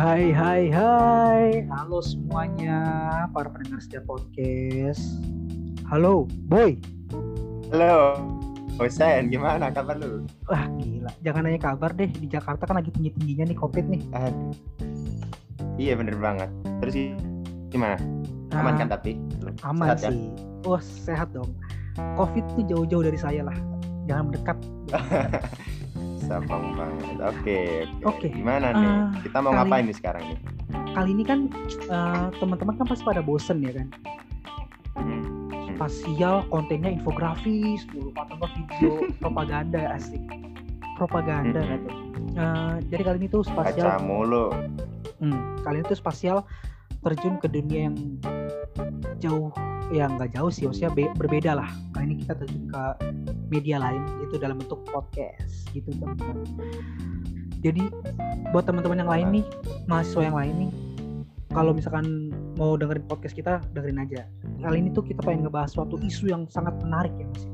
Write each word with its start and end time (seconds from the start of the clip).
Hai 0.00 0.32
hai 0.32 0.72
hai. 0.72 1.68
Halo 1.68 2.00
semuanya 2.00 2.80
Para 3.36 3.52
pendengar 3.52 3.84
setiap 3.84 4.08
podcast. 4.08 5.20
Halo 5.92 6.24
Boy. 6.48 6.80
Halo 7.68 8.16
Hussein 8.80 9.28
gimana 9.28 9.68
kabar 9.68 10.00
lu? 10.00 10.24
Wah 10.48 10.64
gila. 10.80 11.12
Jangan 11.20 11.44
nanya 11.44 11.60
kabar 11.60 11.92
deh. 11.92 12.08
Di 12.08 12.32
Jakarta 12.32 12.64
kan 12.64 12.80
lagi 12.80 12.88
tinggi-tingginya 12.96 13.52
nih 13.52 13.58
covid 13.60 13.92
nih. 13.92 14.00
Aduh. 14.16 14.56
Iya 15.76 16.00
bener 16.00 16.16
banget. 16.16 16.48
Terus 16.80 16.94
gimana? 17.68 18.00
Aman 18.56 18.80
kan 18.80 18.88
tapi? 18.88 19.20
Aman 19.68 20.00
Sehat 20.00 20.00
ya? 20.00 20.10
sih. 20.16 20.32
Wah 20.64 20.80
sehat 20.80 21.28
dong. 21.36 21.52
Covid 22.16 22.48
tuh 22.56 22.64
jauh-jauh 22.64 23.04
dari 23.04 23.20
saya 23.20 23.44
lah. 23.44 23.58
Jangan 24.08 24.32
mendekat 24.32 24.56
Sabang 26.30 26.62
banget 26.72 27.18
Oke 27.20 27.58
Oke, 28.06 28.28
Gimana 28.30 28.70
nih? 28.70 28.86
eh, 28.86 29.02
Kita 29.26 29.42
mau 29.42 29.50
kali- 29.50 29.58
ngapain 29.58 29.84
nih 29.84 29.96
sekarang 29.96 30.22
nih? 30.24 30.38
Kali 30.94 31.10
ini 31.10 31.24
kan 31.24 31.50
eh, 31.84 32.26
Teman-teman 32.38 32.74
kan 32.76 32.86
pasti 32.86 33.02
pada 33.02 33.18
bosen 33.20 33.58
ya 33.60 33.74
kan 33.74 33.88
Hmm. 34.92 35.48
Spasial 35.72 36.44
kontennya 36.46 36.92
infografis 36.92 37.82
Dulu 37.88 38.12
atau 38.12 38.34
nggak 38.36 38.50
video 38.52 38.90
propaganda 39.22 39.90
asik 39.90 40.22
Propaganda 40.94 41.58
Hmm. 41.58 41.72
gitu 41.76 41.90
Eh, 42.30 42.74
Jadi 42.86 43.02
kali 43.02 43.16
ini 43.18 43.28
tuh 43.28 43.42
spasial 43.42 43.90
Kaca 43.90 43.98
mulu 43.98 44.54
Hmm, 45.18 45.36
kalian 45.60 45.84
tuh 45.84 45.92
spasial 45.94 46.46
terjun 47.00 47.40
ke 47.40 47.48
dunia 47.48 47.88
yang 47.88 47.96
jauh, 49.20 49.48
ya 49.92 50.08
nggak 50.08 50.36
jauh 50.36 50.52
sih, 50.52 50.68
maksudnya 50.68 50.92
be- 50.92 51.14
berbeda 51.16 51.56
lah. 51.56 51.70
Kali 51.96 52.12
ini 52.12 52.16
kita 52.24 52.36
terjun 52.36 52.68
ke 52.68 52.82
media 53.48 53.80
lain, 53.80 54.04
itu 54.24 54.36
dalam 54.36 54.60
bentuk 54.60 54.84
podcast, 54.88 55.68
gitu 55.72 55.92
teman-teman. 55.96 56.44
Jadi 57.60 57.88
buat 58.52 58.64
teman-teman 58.64 59.04
yang 59.04 59.10
lain 59.10 59.26
nih, 59.40 59.44
mahasiswa 59.88 60.22
yang 60.28 60.36
lain 60.36 60.54
nih, 60.68 60.72
kalau 61.50 61.74
misalkan 61.74 62.30
mau 62.56 62.78
dengerin 62.78 63.04
podcast 63.08 63.34
kita, 63.34 63.60
dengerin 63.74 64.00
aja. 64.00 64.22
Kali 64.60 64.76
ini 64.84 64.88
tuh 64.92 65.04
kita 65.04 65.24
pengen 65.24 65.48
ngebahas 65.48 65.72
suatu 65.72 65.98
isu 65.98 66.30
yang 66.30 66.44
sangat 66.48 66.76
menarik 66.84 67.12
ya 67.16 67.26
mas. 67.26 67.44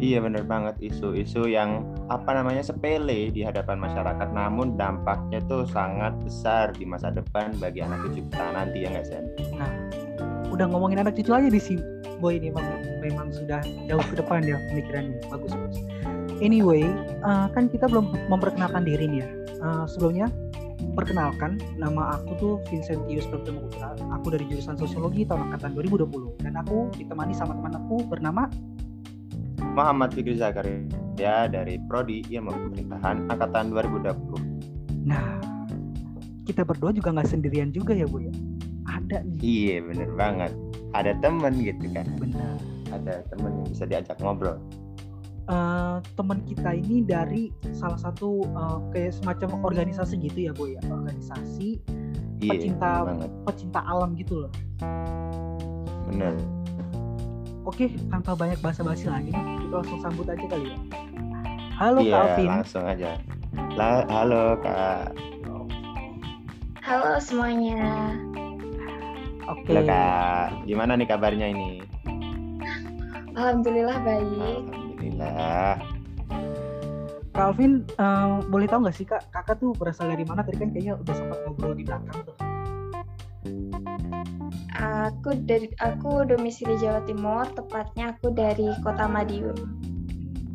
Iya 0.00 0.24
bener 0.24 0.48
banget 0.48 0.80
isu-isu 0.80 1.44
yang 1.44 1.84
apa 2.10 2.34
namanya 2.34 2.66
sepele 2.66 3.30
di 3.30 3.46
hadapan 3.46 3.78
masyarakat 3.78 4.28
namun 4.34 4.74
dampaknya 4.74 5.38
tuh 5.46 5.62
sangat 5.70 6.10
besar 6.26 6.74
di 6.74 6.82
masa 6.82 7.14
depan 7.14 7.54
bagi 7.62 7.86
anak 7.86 8.02
cucu 8.02 8.26
kita 8.26 8.46
nanti 8.50 8.82
ya 8.82 8.90
nggak 8.90 9.06
Sen? 9.06 9.24
Nah, 9.54 9.70
udah 10.50 10.66
ngomongin 10.66 11.06
anak 11.06 11.14
cucu 11.14 11.30
aja 11.30 11.46
di 11.46 11.62
sini. 11.62 11.82
Boy 12.18 12.36
ini 12.42 12.50
memang, 12.50 12.82
memang 13.00 13.28
sudah 13.30 13.62
jauh 13.86 14.02
ke 14.02 14.18
depan 14.18 14.42
ya 14.42 14.58
pemikirannya. 14.74 15.22
Bagus, 15.30 15.54
bagus. 15.54 15.78
Anyway, 16.42 16.82
eh, 17.22 17.46
kan 17.54 17.70
kita 17.70 17.86
belum 17.86 18.10
memperkenalkan 18.26 18.82
diri 18.82 19.06
nih 19.06 19.20
ya. 19.22 19.28
Eh, 19.62 19.84
sebelumnya, 19.86 20.26
perkenalkan 20.98 21.62
nama 21.78 22.18
aku 22.18 22.30
tuh 22.42 22.52
Vincentius 22.68 23.30
Putra. 23.30 23.94
Aku 24.18 24.34
dari 24.34 24.44
jurusan 24.50 24.74
Sosiologi 24.74 25.22
tahun 25.22 25.48
angkatan 25.48 25.78
2020 25.78 26.34
dan 26.42 26.58
aku 26.58 26.90
ditemani 26.98 27.32
sama 27.38 27.54
teman 27.54 27.78
aku 27.78 28.02
bernama 28.04 28.50
Muhammad 29.76 30.10
Fikri 30.10 30.34
Zakaria 30.34 30.99
dari 31.16 31.78
Prodi 31.80 32.22
Ilmu 32.24 32.50
Pemerintahan 32.50 33.26
angkatan 33.28 33.70
2020. 33.70 35.04
Nah, 35.04 35.40
kita 36.44 36.62
berdua 36.62 36.90
juga 36.90 37.10
nggak 37.10 37.28
sendirian 37.28 37.70
juga 37.70 37.92
ya, 37.92 38.04
Bu 38.04 38.20
ya. 38.20 38.32
Ada 38.86 39.22
nih, 39.22 39.38
Iya 39.40 39.76
bener 39.84 40.10
banget. 40.14 40.52
Ada 40.92 41.14
temen 41.20 41.52
gitu 41.56 41.86
kan. 41.90 42.06
benar. 42.16 42.56
Ada 42.90 43.22
temen 43.28 43.50
yang 43.56 43.68
bisa 43.68 43.84
diajak 43.84 44.18
ngobrol. 44.18 44.58
eh 45.46 45.98
teman 46.14 46.46
kita 46.46 46.70
ini 46.70 47.02
dari 47.02 47.50
salah 47.72 47.98
satu 47.98 48.46
eh, 48.46 48.78
kayak 48.92 49.12
semacam 49.12 49.58
organisasi 49.64 50.14
gitu 50.20 50.46
ya, 50.46 50.52
Bu 50.52 50.70
ya. 50.70 50.80
Organisasi 50.84 51.82
Iya 52.38 52.50
Pecinta- 52.54 53.02
banget. 53.04 53.30
pecinta 53.44 53.80
alam 53.82 54.14
gitu 54.14 54.46
loh. 54.46 54.52
Bener. 56.06 56.38
Oke, 57.62 57.90
tanpa 58.08 58.32
banyak 58.32 58.56
basa-basi 58.58 59.06
lagi 59.06 59.30
kita 59.30 59.74
langsung 59.74 60.00
sambut 60.00 60.24
aja 60.24 60.46
kali 60.48 60.70
ya. 60.70 60.78
Halo 61.80 62.04
iya 62.04 62.12
Kak 62.12 62.24
Alvin. 62.36 62.48
langsung 62.52 62.84
aja. 62.84 63.16
La- 63.72 64.04
halo 64.12 64.60
kak. 64.60 65.16
Halo 66.84 67.16
semuanya. 67.16 68.12
Oke. 69.48 69.72
Halo 69.72 69.88
kak. 69.88 70.68
Gimana 70.68 70.92
nih 71.00 71.08
kabarnya 71.08 71.48
ini? 71.48 71.80
Alhamdulillah 73.32 73.96
baik. 74.04 74.60
Alhamdulillah. 74.68 75.80
Kak 77.32 77.46
Alvin, 77.48 77.88
eh, 77.96 78.28
boleh 78.52 78.68
tahu 78.68 78.84
nggak 78.84 78.96
sih 79.00 79.08
Kak, 79.08 79.32
Kakak 79.32 79.64
tuh 79.64 79.72
berasal 79.72 80.12
dari 80.12 80.28
mana? 80.28 80.44
Tadi 80.44 80.60
kan 80.60 80.76
kayaknya 80.76 81.00
udah 81.00 81.14
sempat 81.16 81.38
ngobrol 81.48 81.72
di 81.72 81.88
belakang 81.88 82.18
tuh. 82.28 82.36
Aku 84.76 85.32
dari 85.48 85.72
aku 85.80 86.28
domisili 86.28 86.76
Jawa 86.76 87.00
Timur, 87.08 87.48
tepatnya 87.56 88.12
aku 88.12 88.36
dari 88.36 88.68
Kota 88.84 89.08
Madiun. 89.08 89.79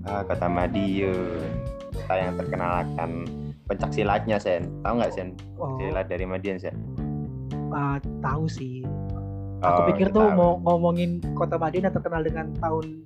Ah, 0.06 0.22
kota 0.22 0.46
Madiun. 0.46 1.50
Kota 1.92 2.14
yang 2.16 2.34
terkenal 2.36 2.86
akan 2.86 3.26
pencak 3.66 3.90
silatnya 3.92 4.38
Sen. 4.38 4.70
Tahu 4.82 4.94
nggak 4.96 5.12
Sen? 5.12 5.34
Oh, 5.58 5.78
Silat 5.78 6.06
dari 6.06 6.24
Madiun 6.24 6.58
Sen. 6.58 6.76
eh, 7.68 7.98
tahu 8.22 8.46
sih. 8.46 8.86
Aku 9.60 9.82
Oh, 9.82 9.88
pikir 9.88 10.08
tuh 10.10 10.22
tahu. 10.24 10.38
mau 10.38 10.52
ngomongin 10.62 11.20
Kota 11.34 11.58
Madiun 11.58 11.90
yang 11.90 11.96
terkenal 11.96 12.22
dengan 12.22 12.54
tahun 12.56 13.02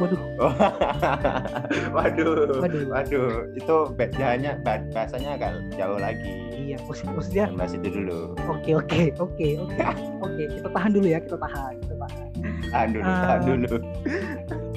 Waduh, 0.00 0.20
Oh. 0.38 0.52
waduh, 1.96 2.58
Waduh. 2.58 2.84
waduh, 2.88 3.28
itu 3.52 3.76
bedanya 3.92 4.56
ba- 4.60 4.82
bahasanya 4.90 5.36
agak 5.36 5.52
jauh 5.72 5.96
lagi. 5.96 6.32
iya, 6.52 6.78
maksud, 6.80 7.10
maksudnya 7.10 7.50
bahas 7.52 7.74
itu 7.74 7.88
dulu. 7.90 8.32
oke 8.46 8.70
oke 8.72 9.02
oke 9.18 9.48
oke 9.58 9.76
oke 10.24 10.42
kita 10.48 10.68
tahan 10.68 10.90
dulu 10.90 11.06
ya 11.06 11.18
kita 11.18 11.36
tahan 11.36 11.72
kita 11.76 11.94
tahan. 11.98 12.26
Tahan 12.68 12.88
dulu, 12.90 13.04
Ah. 13.04 13.18
tahan 13.20 13.40
dulu. 13.44 13.74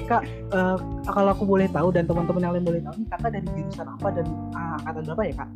Eh, 0.06 0.76
kalau 1.04 1.34
aku 1.34 1.42
boleh 1.42 1.66
tahu 1.66 1.90
dan 1.90 2.06
teman-teman 2.06 2.38
yang 2.38 2.54
lain 2.54 2.62
boleh 2.62 2.78
tahu 2.78 2.94
nih 2.94 3.06
kakak 3.10 3.30
dari 3.34 3.48
jurusan 3.50 3.86
apa 3.90 4.08
dan 4.14 4.26
ah, 4.54 4.78
angkatan 4.78 5.02
berapa 5.02 5.22
ya 5.26 5.34
kak? 5.34 5.48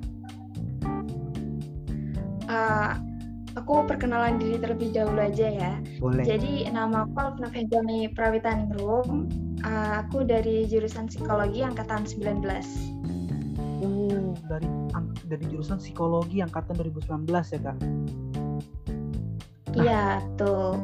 Uh, 2.50 2.90
aku 3.54 3.72
perkenalan 3.86 4.42
diri 4.42 4.58
terlebih 4.58 4.90
dahulu 4.90 5.22
aja 5.22 5.46
ya. 5.46 5.72
Boleh. 5.98 6.26
Jadi 6.26 6.66
nama 6.66 7.06
aku 7.06 7.14
Alvina 7.14 7.46
Fedjani 7.48 8.10
Prawitaningrum. 8.10 9.30
Uh, 9.60 10.00
aku 10.00 10.24
dari 10.24 10.64
jurusan 10.64 11.06
psikologi 11.08 11.60
angkatan 11.60 12.08
19. 12.08 12.40
Oh, 13.80 14.32
dari 14.48 14.68
dari 15.30 15.44
jurusan 15.46 15.78
psikologi 15.78 16.42
angkatan 16.42 16.74
2019 16.74 17.28
ya 17.28 17.60
kak. 17.62 17.76
Iya, 19.78 20.04
tuh. 20.34 20.74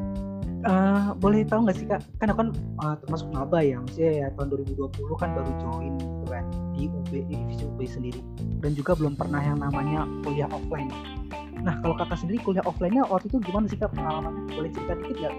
Eh, 0.66 1.06
boleh 1.22 1.46
tahu 1.46 1.66
nggak 1.66 1.76
sih 1.78 1.86
kak? 1.86 2.02
Kan 2.18 2.30
aku 2.32 2.38
kan 2.42 2.50
eh, 2.56 2.96
termasuk 3.04 3.28
maba 3.30 3.62
ya, 3.62 3.78
maksudnya 3.82 4.12
ya 4.24 4.26
tahun 4.34 4.66
2020 4.66 5.22
kan 5.22 5.30
baru 5.34 5.52
join 5.62 5.92
gitu 5.94 6.24
kan 6.26 6.44
di 6.74 6.90
UB 6.90 7.10
di 7.12 7.34
divisi 7.38 7.62
UB 7.66 7.80
sendiri 7.86 8.20
dan 8.64 8.74
juga 8.74 8.98
belum 8.98 9.14
pernah 9.14 9.38
yang 9.38 9.62
namanya 9.62 10.08
kuliah 10.26 10.50
offline. 10.50 10.90
Nah 11.62 11.78
kalau 11.82 11.94
kakak 11.94 12.18
sendiri 12.18 12.42
kuliah 12.42 12.66
offline-nya 12.66 13.06
waktu 13.06 13.30
itu 13.30 13.38
gimana 13.46 13.70
sih 13.70 13.78
kak 13.78 13.94
pengalamannya? 13.94 14.42
Boleh 14.58 14.70
cerita 14.74 14.92
dikit 14.98 15.16
nggak? 15.22 15.34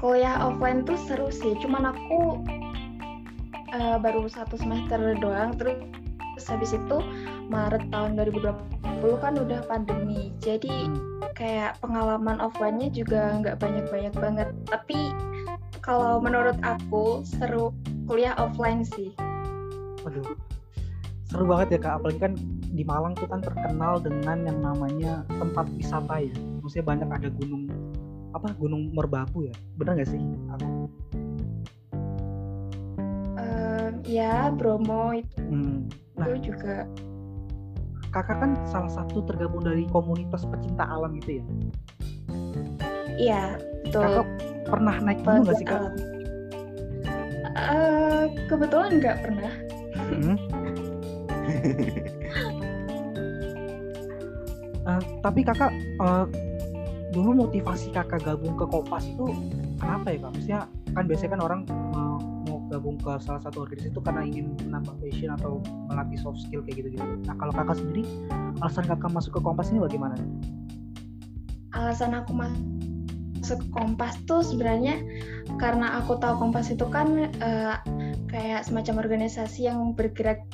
Kuliah 0.00 0.40
offline 0.40 0.88
tuh 0.88 0.96
seru 0.96 1.28
sih, 1.28 1.52
cuman 1.60 1.92
aku 1.92 2.40
uh, 3.76 4.00
baru 4.00 4.24
satu 4.32 4.56
semester 4.56 4.96
doang, 5.20 5.52
terus 5.60 5.76
habis 6.48 6.72
itu 6.72 7.04
Maret 7.52 7.92
tahun 7.92 8.16
2020 8.16 9.20
kan 9.20 9.36
udah 9.36 9.60
pandemi, 9.68 10.32
jadi 10.40 10.88
Hmm. 10.88 11.20
kayak 11.36 11.76
pengalaman 11.84 12.40
offline-nya 12.40 12.88
juga 12.92 13.36
nggak 13.44 13.60
banyak-banyak 13.60 14.14
banget. 14.16 14.48
Tapi 14.68 15.12
kalau 15.84 16.20
menurut 16.20 16.56
aku 16.64 17.24
seru 17.24 17.72
kuliah 18.04 18.36
offline 18.36 18.84
sih. 18.84 19.12
Waduh, 20.04 20.36
seru 21.28 21.44
banget 21.48 21.76
ya 21.76 21.78
kak. 21.80 21.92
Apalagi 22.00 22.20
kan 22.20 22.32
di 22.72 22.82
Malang 22.84 23.16
tuh 23.16 23.28
kan 23.28 23.40
terkenal 23.40 24.00
dengan 24.00 24.48
yang 24.48 24.58
namanya 24.60 25.24
tempat 25.28 25.68
wisata 25.76 26.24
ya. 26.24 26.34
Maksudnya 26.60 26.84
banyak 26.84 27.08
ada 27.08 27.28
gunung 27.32 27.69
apa 28.34 28.54
Gunung 28.56 28.94
Merbabu 28.94 29.46
ya. 29.46 29.54
Bener 29.78 30.00
nggak 30.00 30.10
sih? 30.10 30.20
Aku, 30.56 30.66
Em, 33.40 33.92
ya 34.06 34.52
Bromo 34.54 35.16
itu 35.16 35.40
hmm. 35.40 35.88
Nah, 36.20 36.36
juga 36.44 36.84
kakak 38.10 38.42
kan 38.42 38.50
salah 38.68 38.90
satu 38.90 39.22
tergabung 39.24 39.62
dari 39.64 39.86
komunitas 39.88 40.44
pecinta 40.44 40.84
alam 40.84 41.16
gitu 41.22 41.40
ya. 41.40 41.44
iya 43.20 43.44
betul. 43.86 44.02
Kakak 44.04 44.26
pernah 44.68 44.96
naik 45.00 45.20
gunung 45.24 45.44
nggak 45.46 45.58
sih 45.58 45.66
kak? 45.66 45.80
alam. 45.80 45.94
Eh, 47.50 48.24
kebetulan 48.46 48.90
nggak 48.98 49.16
pernah. 49.24 49.54
Hmm. 50.10 50.36
Eh, 54.80 55.02
tapi 55.20 55.44
kakak 55.44 55.70
eh, 55.76 56.26
dulu 57.10 57.46
motivasi 57.46 57.90
kakak 57.90 58.22
gabung 58.22 58.54
ke 58.54 58.64
Kopas 58.70 59.06
itu 59.06 59.26
kenapa 59.82 60.14
ya 60.14 60.18
kak? 60.22 60.30
Maksudnya 60.34 60.60
kan 60.94 61.04
biasanya 61.06 61.30
kan 61.38 61.42
orang 61.42 61.60
mau, 61.66 62.18
mau 62.46 62.58
gabung 62.70 62.96
ke 62.98 63.12
salah 63.22 63.42
satu 63.42 63.66
organisasi 63.66 63.90
itu 63.94 64.00
karena 64.02 64.22
ingin 64.26 64.54
menambah 64.66 64.94
passion 65.02 65.30
atau 65.34 65.62
melatih 65.90 66.18
soft 66.18 66.42
skill 66.42 66.62
kayak 66.66 66.82
gitu 66.82 66.88
gitu 66.98 67.06
nah 67.26 67.34
kalau 67.38 67.52
kakak 67.54 67.76
sendiri 67.78 68.02
alasan 68.62 68.86
kakak 68.86 69.10
masuk 69.10 69.32
ke 69.38 69.40
kompas 69.42 69.70
ini 69.70 69.78
bagaimana 69.82 70.16
alasan 71.74 72.14
aku 72.14 72.32
masuk 72.34 73.58
ke 73.62 73.68
kompas 73.70 74.14
tuh 74.26 74.42
sebenarnya 74.42 74.98
karena 75.58 75.98
aku 76.02 76.18
tahu 76.18 76.38
kompas 76.38 76.70
itu 76.70 76.86
kan 76.90 77.30
uh, 77.42 77.78
kayak 78.30 78.62
semacam 78.64 79.02
organisasi 79.02 79.66
yang 79.66 79.92
bergerak 79.92 80.46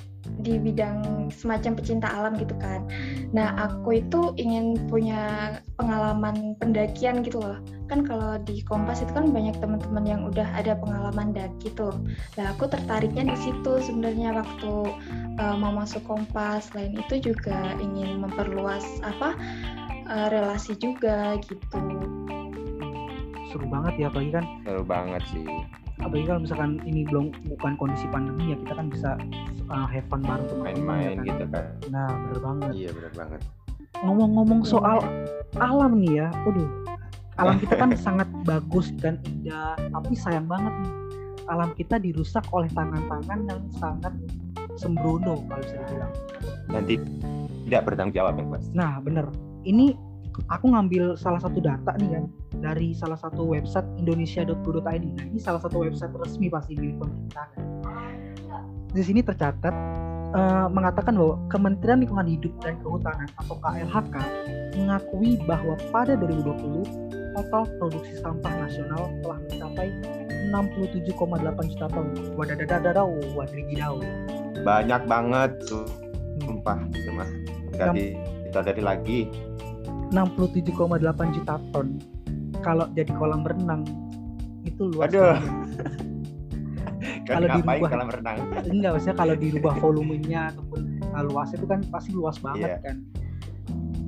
di 0.43 0.59
bidang 0.59 1.31
semacam 1.31 1.79
pecinta 1.79 2.09
alam 2.11 2.35
gitu 2.35 2.55
kan. 2.59 2.83
Nah, 3.31 3.55
aku 3.63 4.03
itu 4.03 4.35
ingin 4.35 4.75
punya 4.91 5.55
pengalaman 5.79 6.59
pendakian 6.59 7.23
gitu 7.23 7.39
loh. 7.39 7.63
Kan 7.87 8.03
kalau 8.03 8.35
di 8.43 8.61
Kompas 8.67 9.07
itu 9.07 9.15
kan 9.15 9.31
banyak 9.31 9.55
teman-teman 9.63 10.05
yang 10.05 10.23
udah 10.27 10.47
ada 10.59 10.75
pengalaman 10.75 11.31
daki 11.31 11.71
tuh. 11.79 11.95
Nah, 12.35 12.53
aku 12.53 12.67
tertariknya 12.67 13.31
di 13.31 13.37
situ 13.39 13.73
sebenarnya 13.79 14.35
waktu 14.35 14.73
uh, 15.39 15.57
mau 15.57 15.71
masuk 15.71 16.03
Kompas. 16.05 16.75
Selain 16.75 16.95
itu 16.99 17.33
juga 17.33 17.79
ingin 17.79 18.19
memperluas 18.27 18.85
apa 19.07 19.39
uh, 20.11 20.27
relasi 20.35 20.75
juga 20.83 21.39
gitu. 21.47 21.79
Seru 23.55 23.67
banget 23.71 23.95
ya 24.03 24.07
apalagi 24.11 24.31
kan. 24.35 24.45
Seru 24.67 24.83
banget 24.83 25.23
sih 25.31 25.47
apalagi 26.01 26.27
kalau 26.29 26.41
misalkan 26.45 26.73
ini 26.85 27.09
belum 27.09 27.33
bukan 27.49 27.73
kondisi 27.81 28.07
pandemi 28.13 28.53
ya 28.53 28.57
kita 28.61 28.73
kan 28.77 28.87
bisa 28.93 29.11
uh, 29.73 29.87
have 29.89 30.07
fun 30.13 30.21
bareng 30.21 30.45
tuh 30.49 30.59
main-main 30.61 31.17
kan? 31.21 31.27
gitu 31.27 31.45
kan. 31.49 31.65
Nah 31.89 32.09
bener 32.11 32.41
banget. 32.43 32.71
Iya 32.77 32.91
bener 32.93 33.13
banget. 33.17 33.41
Ngomong-ngomong 34.05 34.61
soal 34.67 34.99
alam 35.57 35.93
nih 36.01 36.27
ya 36.27 36.29
waduh. 36.45 36.69
Alam 37.37 37.57
kita 37.61 37.75
kan 37.77 37.91
sangat 38.07 38.29
bagus 38.45 38.93
dan 39.01 39.21
indah 39.25 39.77
tapi 39.79 40.13
sayang 40.17 40.49
banget 40.49 40.73
nih 40.85 40.95
alam 41.47 41.71
kita 41.79 42.03
dirusak 42.03 42.43
oleh 42.51 42.67
tangan-tangan 42.75 43.39
yang 43.47 43.63
sangat 43.79 44.13
sembrono 44.77 45.47
kalau 45.47 45.63
bisa 45.63 45.77
dibilang. 45.87 46.13
Nanti 46.69 46.95
tidak 47.67 47.83
bertanggung 47.87 48.15
jawab 48.15 48.35
ya 48.39 48.45
mas. 48.47 48.67
Nah 48.75 48.99
bener. 49.03 49.27
Ini 49.67 49.95
aku 50.49 50.73
ngambil 50.73 51.17
salah 51.17 51.41
satu 51.41 51.59
data 51.59 51.97
nih 51.99 52.11
kan 52.21 52.25
dari 52.61 52.93
salah 52.93 53.19
satu 53.19 53.45
website 53.45 53.87
indonesia.go.id. 54.01 55.05
Nah, 55.17 55.25
ini 55.27 55.41
salah 55.41 55.61
satu 55.61 55.83
website 55.83 56.13
resmi 56.17 56.53
pasti 56.53 56.77
milik 56.77 57.01
pemerintah. 57.01 57.47
Kan? 57.55 57.65
Di 58.93 59.03
sini 59.05 59.21
tercatat 59.21 59.75
uh, 60.33 60.67
mengatakan 60.73 61.17
bahwa 61.17 61.37
Kementerian 61.53 62.01
Lingkungan 62.01 62.29
Hidup 62.29 62.53
dan 62.65 62.81
Kehutanan 62.81 63.29
atau 63.37 63.57
KLHK 63.61 64.17
mengakui 64.81 65.37
bahwa 65.45 65.75
pada 65.93 66.17
2020 66.17 67.17
total 67.37 67.63
produksi 67.77 68.17
sampah 68.25 68.53
nasional 68.57 69.13
telah 69.21 69.39
mencapai 69.45 69.89
67,8 70.49 71.71
juta 71.75 71.87
ton. 71.91 72.07
Wadadadadadau, 72.39 73.13
wadrigidau. 73.37 74.01
Banyak 74.65 75.03
banget, 75.05 75.53
sumpah. 76.41 76.79
Cuma 77.05 77.25
ganti 77.77 78.17
kita 78.49 78.73
dari 78.73 78.83
lagi 78.83 79.19
67,8 80.11 81.37
juta 81.37 81.55
ton. 81.75 81.99
Kalau 82.63 82.87
jadi 82.95 83.13
kolam 83.15 83.47
renang 83.47 83.87
itu 84.67 84.91
luas 84.91 85.11
Aduh. 85.15 85.39
kalau 87.29 87.47
dirubah 87.47 87.89
kolam 87.91 88.11
renang? 88.11 88.37
Enggak 88.67 88.91
maksudnya 88.99 89.17
kalau 89.17 89.35
dirubah 89.43 89.75
volumenya 89.79 90.51
ataupun 90.55 90.81
uh, 91.15 91.23
luas 91.27 91.55
itu 91.55 91.67
kan 91.67 91.81
pasti 91.91 92.11
luas 92.15 92.37
banget 92.43 92.79
yeah. 92.79 92.81
kan. 92.83 92.97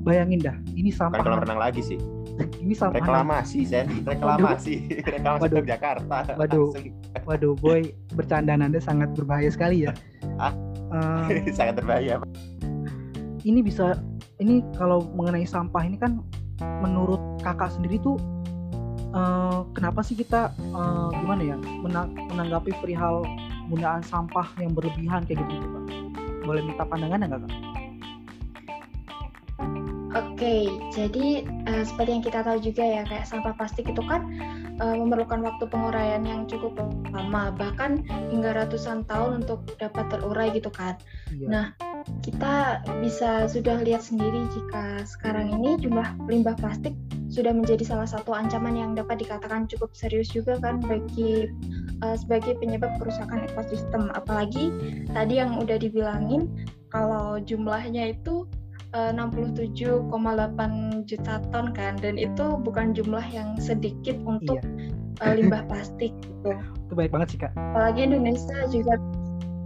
Bayangin 0.03 0.41
dah 0.43 0.57
ini 0.75 0.91
sampah 0.91 1.23
kolam 1.23 1.43
renang 1.43 1.61
lagi 1.61 1.83
sih. 1.83 1.99
Ini 2.39 2.75
sampah 2.75 3.03
reklamasi 3.03 3.67
sen. 3.67 3.87
Reklamasi. 4.07 4.75
Reklamasi 5.15 5.43
waduh. 5.43 5.65
Jakarta 5.67 6.17
waduh. 6.39 6.71
Waduh 7.27 7.55
boy 7.59 7.91
bercandaan 8.15 8.63
anda 8.63 8.79
sangat 8.79 9.15
berbahaya 9.15 9.51
sekali 9.51 9.87
ya. 9.87 9.93
Ah, 10.39 10.55
uh, 10.95 11.27
sangat 11.55 11.83
berbahaya. 11.83 12.23
ini 13.47 13.63
bisa 13.65 13.97
ini 14.39 14.63
kalau 14.79 15.03
mengenai 15.15 15.47
sampah 15.47 15.83
ini 15.83 15.99
kan 15.99 16.23
menurut 16.83 17.21
kakak 17.43 17.71
sendiri 17.75 17.99
tuh 18.03 18.19
uh, 19.15 19.67
kenapa 19.75 20.03
sih 20.03 20.19
kita 20.19 20.51
uh, 20.75 21.11
gimana 21.23 21.55
ya 21.55 21.57
menang, 21.59 22.15
menanggapi 22.35 22.75
perihal 22.83 23.23
penggunaan 23.69 24.01
sampah 24.01 24.49
yang 24.57 24.73
berlebihan 24.73 25.29
kayak 25.29 25.45
gitu, 25.45 25.67
Pak? 25.69 25.85
Boleh 26.49 26.63
minta 26.65 26.89
pandangan 26.89 27.21
nggak 27.29 27.41
kak? 27.45 27.53
Oke, 30.17 30.73
jadi 30.97 31.45
uh, 31.69 31.85
seperti 31.85 32.11
yang 32.17 32.25
kita 32.25 32.41
tahu 32.41 32.59
juga 32.65 32.81
ya, 32.81 33.03
kayak 33.05 33.29
sampah 33.29 33.53
plastik 33.61 33.85
itu 33.85 34.01
kan 34.09 34.25
uh, 34.81 34.97
memerlukan 34.97 35.45
waktu 35.45 35.69
penguraian 35.69 36.25
yang 36.25 36.49
cukup 36.49 36.81
lama, 37.13 37.53
bahkan 37.53 38.01
hingga 38.33 38.57
ratusan 38.57 39.05
tahun 39.05 39.45
untuk 39.45 39.69
dapat 39.77 40.09
terurai 40.09 40.49
gitu 40.57 40.73
kan. 40.73 40.97
Iya. 41.29 41.47
Nah, 41.53 41.65
kita 42.23 42.85
bisa 43.01 43.49
sudah 43.49 43.81
lihat 43.83 44.05
sendiri 44.05 44.45
jika 44.53 45.03
sekarang 45.09 45.55
ini 45.61 45.81
jumlah 45.81 46.07
limbah 46.29 46.57
plastik 46.61 46.93
sudah 47.29 47.53
menjadi 47.53 47.85
salah 47.85 48.09
satu 48.09 48.33
ancaman 48.33 48.75
yang 48.77 48.93
dapat 48.97 49.21
dikatakan 49.21 49.69
cukup 49.69 49.93
serius 49.93 50.33
juga 50.33 50.57
kan 50.61 50.81
bagi 50.81 51.53
uh, 52.01 52.17
sebagai 52.17 52.57
penyebab 52.57 52.97
kerusakan 52.97 53.45
ekosistem. 53.49 54.09
Apalagi 54.17 54.73
tadi 55.13 55.41
yang 55.41 55.61
udah 55.61 55.77
dibilangin 55.77 56.49
kalau 56.89 57.37
jumlahnya 57.41 58.17
itu 58.17 58.49
67,8 58.97 60.09
juta 61.05 61.35
ton 61.53 61.77
kan 61.77 61.93
dan 62.01 62.17
itu 62.17 62.57
bukan 62.65 62.97
jumlah 62.97 63.21
yang 63.29 63.53
sedikit 63.61 64.17
untuk 64.25 64.65
iya. 65.21 65.29
uh, 65.29 65.35
limbah 65.37 65.61
plastik 65.69 66.17
gitu. 66.25 66.57
Itu 66.89 66.95
baik 66.97 67.13
banget 67.13 67.37
sih 67.37 67.39
kak. 67.45 67.53
Apalagi 67.53 68.09
Indonesia 68.09 68.57
juga 68.73 68.97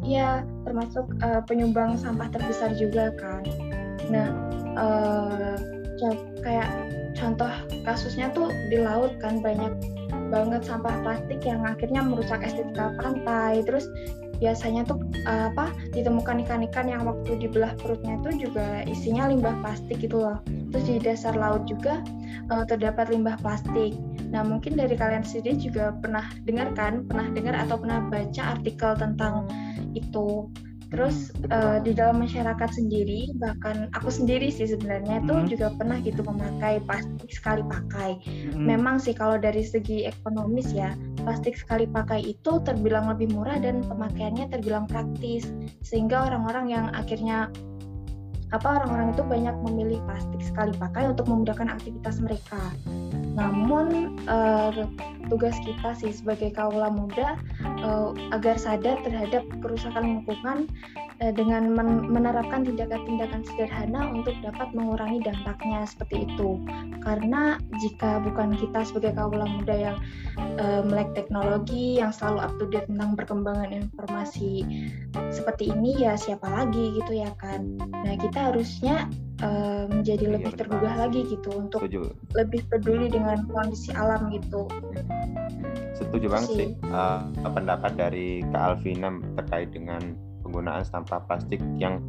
ya 0.02 0.42
termasuk 0.66 1.06
uh, 1.22 1.40
penyumbang 1.46 1.98
sampah 1.98 2.28
terbesar 2.30 2.74
juga 2.74 3.14
kan. 3.16 3.42
Nah 4.10 4.28
uh, 4.76 5.56
kayak 6.42 6.70
contoh 7.14 7.50
kasusnya 7.86 8.34
tuh 8.34 8.50
di 8.66 8.82
laut 8.82 9.14
kan 9.22 9.38
banyak 9.38 9.70
banget 10.32 10.64
sampah 10.66 10.96
plastik 11.06 11.44
yang 11.46 11.62
akhirnya 11.62 12.02
merusak 12.02 12.42
estetika 12.42 12.90
pantai 12.98 13.62
terus 13.62 13.86
biasanya 14.42 14.82
tuh 14.82 14.98
uh, 15.30 15.54
apa 15.54 15.70
ditemukan 15.94 16.42
ikan-ikan 16.42 16.90
yang 16.90 17.06
waktu 17.06 17.38
dibelah 17.38 17.78
perutnya 17.78 18.18
itu 18.18 18.50
juga 18.50 18.82
isinya 18.90 19.30
limbah 19.30 19.54
plastik 19.62 20.02
gitu 20.02 20.18
loh. 20.18 20.42
Terus 20.74 20.84
di 20.90 20.98
dasar 20.98 21.38
laut 21.38 21.62
juga 21.70 22.02
uh, 22.50 22.66
terdapat 22.66 23.14
limbah 23.14 23.38
plastik. 23.38 23.94
Nah 24.34 24.42
mungkin 24.42 24.74
dari 24.74 24.98
kalian 24.98 25.22
sendiri 25.22 25.62
juga 25.62 25.94
pernah 25.94 26.26
dengar 26.42 26.74
kan, 26.74 27.06
pernah 27.06 27.30
dengar 27.30 27.54
atau 27.54 27.78
pernah 27.78 28.02
baca 28.10 28.42
artikel 28.58 28.90
tentang 28.98 29.46
itu. 29.94 30.50
Terus 30.92 31.32
uh, 31.48 31.80
di 31.80 31.96
dalam 31.96 32.20
masyarakat 32.20 32.68
sendiri, 32.76 33.32
bahkan 33.40 33.88
aku 33.96 34.12
sendiri 34.12 34.52
sih 34.52 34.68
sebenarnya 34.68 35.24
itu 35.24 35.32
hmm. 35.32 35.48
juga 35.48 35.72
pernah 35.80 35.96
gitu 36.04 36.20
memakai 36.20 36.84
plastik 36.84 37.32
sekali 37.32 37.64
pakai. 37.64 38.20
Hmm. 38.52 38.68
Memang 38.68 39.00
sih 39.00 39.16
kalau 39.16 39.40
dari 39.40 39.64
segi 39.64 40.04
ekonomis 40.04 40.68
ya, 40.76 40.92
plastik 41.24 41.56
sekali 41.56 41.88
pakai 41.88 42.36
itu 42.36 42.60
terbilang 42.60 43.08
lebih 43.08 43.32
murah 43.32 43.56
dan 43.56 43.80
pemakaiannya 43.88 44.52
terbilang 44.52 44.84
praktis, 44.84 45.48
sehingga 45.80 46.28
orang-orang 46.28 46.68
yang 46.68 46.86
akhirnya 46.92 47.48
apa 48.52 48.84
orang-orang 48.84 49.16
itu 49.16 49.24
banyak 49.24 49.56
memilih 49.64 50.00
plastik 50.04 50.44
sekali 50.44 50.76
pakai 50.76 51.08
untuk 51.08 51.24
memudahkan 51.24 51.72
aktivitas 51.72 52.20
mereka. 52.20 52.60
Namun 53.32 54.18
uh, 54.28 54.84
tugas 55.32 55.56
kita 55.64 55.96
sih 55.96 56.12
sebagai 56.12 56.52
kaula 56.52 56.92
muda 56.92 57.40
uh, 57.80 58.12
agar 58.36 58.60
sadar 58.60 59.00
terhadap 59.00 59.46
kerusakan 59.64 60.20
lingkungan 60.20 60.68
uh, 61.24 61.32
dengan 61.32 61.72
men 61.72 62.12
menerapkan 62.12 62.66
tindakan-tindakan 62.68 63.40
sederhana 63.48 64.12
untuk 64.12 64.36
dapat 64.44 64.68
mengurangi 64.76 65.24
dampaknya 65.24 65.88
seperti 65.88 66.28
itu. 66.28 66.60
Karena 67.00 67.56
jika 67.80 68.20
bukan 68.20 68.54
kita 68.60 68.84
sebagai 68.84 69.16
kaula 69.16 69.48
muda 69.48 69.74
yang 69.74 69.96
uh, 70.60 70.84
melek 70.84 71.16
teknologi 71.16 71.98
yang 72.02 72.12
selalu 72.12 72.38
up 72.44 72.52
to 72.60 72.68
date 72.68 72.86
tentang 72.86 73.16
perkembangan 73.16 73.70
informasi 73.72 74.64
seperti 75.32 75.72
ini 75.72 75.96
ya 76.04 76.14
siapa 76.14 76.44
lagi 76.44 77.00
gitu 77.00 77.24
ya 77.24 77.32
kan. 77.40 77.80
Nah, 77.80 78.14
kita 78.20 78.52
harusnya 78.52 79.08
uh, 79.42 79.84
menjadi 79.90 80.24
iya, 80.24 80.34
lebih 80.38 80.52
tergugah 80.56 80.94
lagi 80.96 81.20
gitu 81.26 81.50
untuk 81.52 81.80
Setuju. 81.84 82.14
lebih 82.38 82.62
peduli 82.70 83.06
dengan 83.10 83.42
kondisi 83.50 83.90
alam 83.92 84.30
gitu. 84.30 84.70
Setuju 85.98 86.26
banget 86.30 86.50
sih. 86.54 86.68
uh, 86.88 87.26
pendapat 87.42 87.92
dari 87.98 88.40
Kak 88.54 88.62
Alvina 88.62 89.10
terkait 89.38 89.74
dengan 89.74 90.00
penggunaan 90.42 90.82
sampah 90.82 91.22
plastik 91.26 91.62
yang 91.78 92.02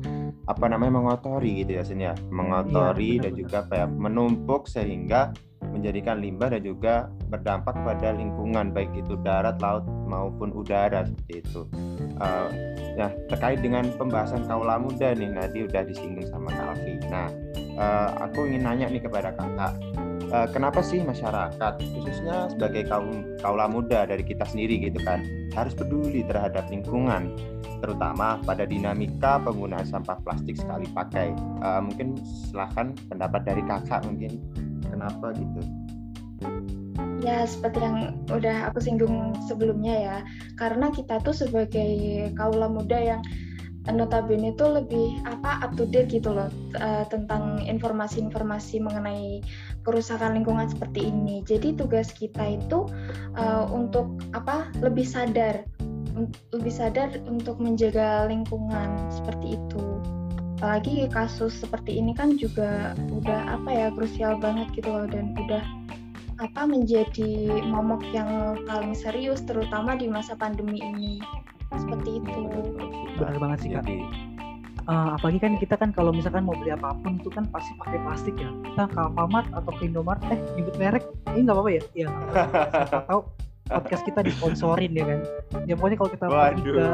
apa 0.43 0.67
namanya 0.67 0.99
mengotori 0.99 1.63
gitu 1.63 1.79
ya 1.79 1.83
Sin 1.87 2.03
ya? 2.03 2.13
Mengotori 2.27 3.17
iya, 3.19 3.29
dan 3.29 3.33
juga 3.37 3.63
kayak 3.69 3.89
menumpuk 3.95 4.67
sehingga 4.67 5.31
menjadikan 5.71 6.19
limbah 6.19 6.51
dan 6.51 6.61
juga 6.65 7.07
berdampak 7.31 7.77
pada 7.85 8.11
lingkungan 8.11 8.73
baik 8.73 8.91
itu 8.97 9.15
darat 9.23 9.55
laut 9.63 9.85
maupun 10.09 10.51
udara 10.51 11.07
seperti 11.07 11.33
itu. 11.45 11.61
Uh, 12.19 12.49
nah 12.93 13.09
terkait 13.31 13.63
dengan 13.63 13.89
pembahasan 13.95 14.45
kaula 14.45 14.77
muda 14.77 15.15
nih 15.15 15.29
Nadi 15.31 15.65
udah 15.65 15.81
disinggung 15.87 16.27
sama 16.29 16.51
Kak 16.51 16.77
Alfi. 16.77 16.93
Nah 17.09 17.27
uh, 17.79 18.09
aku 18.29 18.49
ingin 18.49 18.67
nanya 18.67 18.85
nih 18.89 19.01
kepada 19.01 19.33
kakak 19.33 19.73
uh, 20.33 20.47
kenapa 20.49 20.81
sih 20.81 21.05
masyarakat 21.05 21.73
khususnya 21.93 22.49
sebagai 22.49 22.89
kaum 22.89 23.37
kaula 23.39 23.69
muda 23.69 24.09
dari 24.09 24.25
kita 24.25 24.43
sendiri 24.49 24.89
gitu 24.89 24.97
kan 25.05 25.21
harus 25.53 25.77
peduli 25.77 26.25
terhadap 26.25 26.65
lingkungan 26.73 27.37
terutama 27.83 28.39
pada 28.47 28.63
dinamika 28.63 29.37
penggunaan 29.43 29.83
sampah 29.83 30.15
plastik 30.23 30.55
sekali 30.55 30.87
pakai? 30.95 31.35
Uh, 31.59 31.83
mungkin 31.83 32.15
silahkan 32.49 32.95
pendapat 33.11 33.43
dari 33.43 33.61
kakak 33.67 34.07
mungkin 34.07 34.39
kenapa 34.93 35.33
gitu 35.33 35.61
Ya, 37.23 37.47
seperti 37.47 37.79
yang 37.79 38.19
udah 38.27 38.67
aku 38.67 38.83
singgung 38.83 39.31
sebelumnya 39.47 39.95
ya, 39.95 40.17
karena 40.59 40.91
kita 40.91 41.23
tuh 41.23 41.31
sebagai 41.31 41.87
kaula 42.35 42.67
muda 42.67 42.99
yang 42.99 43.23
notabene 43.91 44.55
itu 44.55 44.63
lebih 44.63 45.19
apa 45.27 45.59
up 45.59 45.75
to 45.75 45.83
date 45.83 46.07
gitu 46.07 46.31
loh 46.31 46.47
uh, 46.79 47.03
tentang 47.11 47.59
informasi-informasi 47.67 48.79
mengenai 48.79 49.43
kerusakan 49.83 50.39
lingkungan 50.39 50.71
seperti 50.71 51.11
ini. 51.11 51.43
Jadi 51.43 51.75
tugas 51.75 52.11
kita 52.15 52.59
itu 52.59 52.87
uh, 53.35 53.67
untuk 53.71 54.19
apa 54.31 54.71
lebih 54.79 55.03
sadar, 55.03 55.67
lebih 56.55 56.71
sadar 56.71 57.11
untuk 57.27 57.59
menjaga 57.59 58.27
lingkungan 58.31 59.11
seperti 59.11 59.59
itu. 59.59 59.83
Apalagi 60.57 61.09
kasus 61.11 61.55
seperti 61.59 61.99
ini 61.99 62.15
kan 62.15 62.39
juga 62.39 62.95
udah 63.11 63.59
apa 63.59 63.69
ya 63.71 63.87
krusial 63.91 64.39
banget 64.39 64.69
gitu 64.77 64.89
loh 64.89 65.07
dan 65.09 65.35
udah 65.35 65.63
apa 66.41 66.61
menjadi 66.65 67.61
momok 67.67 68.01
yang 68.11 68.57
paling 68.65 68.97
serius 68.97 69.43
terutama 69.43 69.95
di 69.95 70.09
masa 70.09 70.33
pandemi 70.35 70.79
ini. 70.81 71.19
Seperti 71.73 72.21
itu. 72.21 72.41
Benar 73.17 73.37
banget 73.41 73.57
sih 73.65 73.71
kak. 73.73 73.85
Uh, 74.83 75.15
apalagi 75.15 75.39
kan 75.39 75.55
kita 75.63 75.79
kan 75.79 75.95
kalau 75.95 76.11
misalkan 76.11 76.43
mau 76.43 76.59
beli 76.59 76.75
apa 76.75 76.91
pun 76.99 77.15
itu 77.15 77.31
kan 77.31 77.47
pasti 77.47 77.71
pakai 77.79 77.99
plastik 78.03 78.35
ya. 78.35 78.51
Kita 78.67 78.83
ke 78.91 78.99
Alfamart 78.99 79.47
atau 79.55 79.71
ke 79.79 79.87
Indomart 79.87 80.19
eh 80.27 80.39
nyebut 80.59 80.75
merek 80.75 81.03
ini 81.31 81.47
nggak 81.47 81.55
apa-apa 81.55 81.71
ya? 81.71 81.81
Ya 81.95 82.09
tahu 83.07 83.23
podcast 83.67 84.03
kita 84.03 84.19
disponsorin 84.23 84.91
ya 84.91 85.05
kan? 85.07 85.19
Ya 85.63 85.75
pokoknya 85.79 85.97
kalau 85.99 86.11
kita 86.11 86.25
pergi 86.27 86.63
ke 86.67 86.87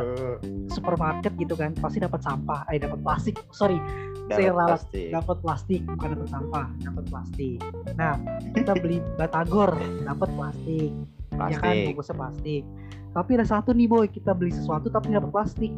supermarket 0.70 1.34
gitu 1.42 1.54
kan 1.58 1.74
pasti 1.78 1.98
dapat 2.02 2.22
sampah. 2.22 2.66
Eh 2.70 2.78
dapat 2.78 3.00
plastik 3.02 3.42
sorry. 3.50 3.82
Saya 4.30 4.54
ralat 4.54 4.86
dapat 5.10 5.38
plastik 5.42 5.82
bukan 5.90 6.08
dapat 6.14 6.30
sampah 6.30 6.66
dapat 6.86 7.04
plastik. 7.10 7.58
Nah 7.98 8.14
kita 8.54 8.78
beli 8.78 9.02
batagor 9.18 9.74
dapat 10.06 10.30
plastik, 10.38 10.92
plastik. 11.34 11.58
ya 11.58 11.58
kan 11.58 11.76
bungkusnya 11.90 12.16
plastik. 12.16 12.64
Tapi 13.10 13.30
ada 13.42 13.46
satu 13.50 13.74
nih 13.74 13.90
boy 13.90 14.06
kita 14.06 14.38
beli 14.38 14.54
sesuatu 14.54 14.94
tapi 14.94 15.18
dapat 15.18 15.34
plastik. 15.34 15.74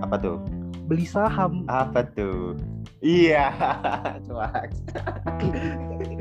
Apa 0.00 0.16
tuh? 0.16 0.40
Beli 0.88 1.04
saham. 1.04 1.68
Apa 1.68 2.08
tuh? 2.16 2.56
Iya. 3.04 3.52
Coba 4.26 4.48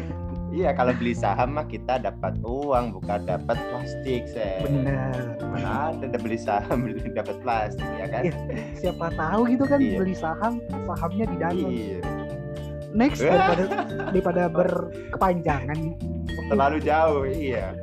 Iya, 0.49 0.73
kalau 0.73 0.91
beli 0.97 1.13
saham 1.13 1.55
mah 1.55 1.65
kita 1.69 2.01
dapat 2.01 2.41
uang, 2.41 2.97
bukan 2.97 3.21
dapat 3.29 3.57
plastik, 3.69 4.25
saya. 4.27 4.65
Benar. 4.65 5.37
Mana 5.45 5.93
ada 5.93 6.17
beli 6.17 6.41
saham 6.41 6.89
dapat 7.13 7.37
plastik, 7.45 7.85
ya 7.95 8.05
kan? 8.09 8.23
Ya, 8.27 8.33
siapa 8.75 9.13
tahu 9.13 9.41
gitu 9.53 9.63
kan 9.69 9.79
iya. 9.79 9.97
beli 10.01 10.15
saham, 10.17 10.57
sahamnya 10.89 11.25
di 11.29 11.37
dalam. 11.37 11.69
Iya. 11.69 11.99
Next 12.91 13.21
daripada 13.29 13.63
daripada 14.09 14.43
berkepanjangan. 14.49 15.77
Terlalu 16.49 16.77
jauh, 16.81 17.23
iya 17.29 17.77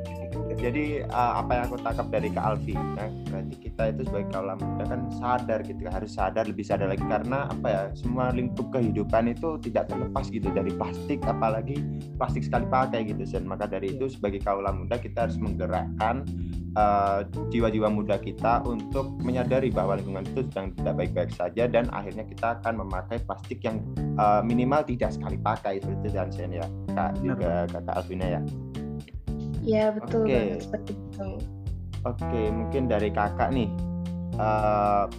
jadi 0.57 1.05
uh, 1.13 1.45
apa 1.45 1.51
yang 1.53 1.63
aku 1.69 1.77
tangkap 1.85 2.07
dari 2.09 2.29
Kak 2.33 2.45
Alfi 2.45 2.73
ya, 2.73 3.07
berarti 3.29 3.55
kita 3.61 3.83
itu 3.93 4.01
sebagai 4.09 4.27
kaum 4.33 4.57
muda 4.57 4.83
kan 4.89 5.01
sadar 5.21 5.59
gitu 5.61 5.81
harus 5.85 6.11
sadar 6.17 6.43
lebih 6.49 6.65
sadar 6.65 6.89
lagi 6.89 7.05
karena 7.05 7.45
apa 7.47 7.67
ya 7.69 7.81
semua 7.93 8.33
lingkup 8.33 8.73
kehidupan 8.73 9.29
itu 9.31 9.61
tidak 9.61 9.87
terlepas 9.93 10.25
gitu 10.33 10.49
dari 10.49 10.73
plastik 10.73 11.21
apalagi 11.29 11.77
plastik 12.17 12.43
sekali 12.43 12.65
pakai 12.65 13.05
gitu 13.05 13.21
dan 13.29 13.45
maka 13.45 13.69
dari 13.69 13.93
itu 13.93 14.09
sebagai 14.09 14.41
kaum 14.41 14.65
muda 14.65 14.97
kita 14.97 15.29
harus 15.29 15.37
menggerakkan 15.37 16.25
uh, 16.73 17.21
jiwa-jiwa 17.53 17.87
muda 17.93 18.17
kita 18.17 18.65
untuk 18.65 19.13
menyadari 19.21 19.69
bahwa 19.69 19.97
lingkungan 19.97 20.25
itu 20.25 20.41
sedang 20.49 20.73
tidak 20.77 20.93
baik-baik 21.05 21.31
saja 21.37 21.63
dan 21.69 21.85
akhirnya 21.93 22.25
kita 22.25 22.57
akan 22.61 22.81
memakai 22.81 23.21
plastik 23.25 23.61
yang 23.61 23.81
uh, 24.17 24.41
minimal 24.41 24.81
tidak 24.81 25.13
sekali 25.13 25.37
pakai 25.37 25.77
seperti 25.81 26.09
itu 26.09 26.33
dan 26.37 26.49
ya 26.49 26.65
kak 26.97 27.11
juga 27.21 27.69
kakak 27.69 27.95
Alvina 27.97 28.27
ya 28.27 28.41
Iya 29.67 29.85
betul 29.91 30.23
okay. 30.23 30.31
banget 30.39 30.59
seperti 30.63 30.91
itu. 30.95 31.29
Oke, 32.07 32.23
okay, 32.23 32.45
mungkin 32.47 32.83
dari 32.87 33.09
kakak 33.11 33.51
nih, 33.51 33.67
uh, 34.39 35.11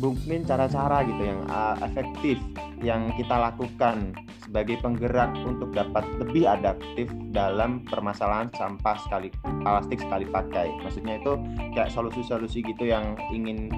mungkin 0.00 0.48
cara-cara 0.48 1.04
gitu 1.04 1.22
yang 1.28 1.44
uh, 1.52 1.76
efektif 1.84 2.40
yang 2.80 3.12
kita 3.20 3.36
lakukan 3.36 4.16
sebagai 4.42 4.80
penggerak 4.80 5.30
untuk 5.44 5.70
dapat 5.76 6.02
lebih 6.18 6.48
adaptif 6.48 7.06
dalam 7.30 7.84
permasalahan 7.86 8.48
sampah 8.56 8.96
sekali 9.04 9.28
plastik 9.60 10.00
sekali 10.00 10.24
pakai. 10.24 10.72
Maksudnya 10.82 11.20
itu 11.20 11.36
kayak 11.76 11.92
solusi-solusi 11.92 12.64
gitu 12.64 12.88
yang 12.88 13.14
ingin 13.28 13.68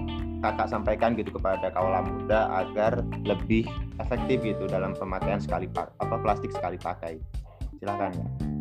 kakak 0.41 0.71
sampaikan 0.71 1.19
gitu 1.19 1.35
kepada 1.35 1.75
kaula 1.75 2.05
muda 2.05 2.65
agar 2.65 3.03
lebih 3.27 3.67
efektif 3.99 4.41
gitu 4.47 4.71
dalam 4.71 4.95
pemakaian 4.95 5.43
sekali 5.43 5.67
apa 5.75 6.17
plastik 6.23 6.55
sekali 6.55 6.79
pakai. 6.79 7.19
Silakan 7.83 8.13
ya. 8.15 8.54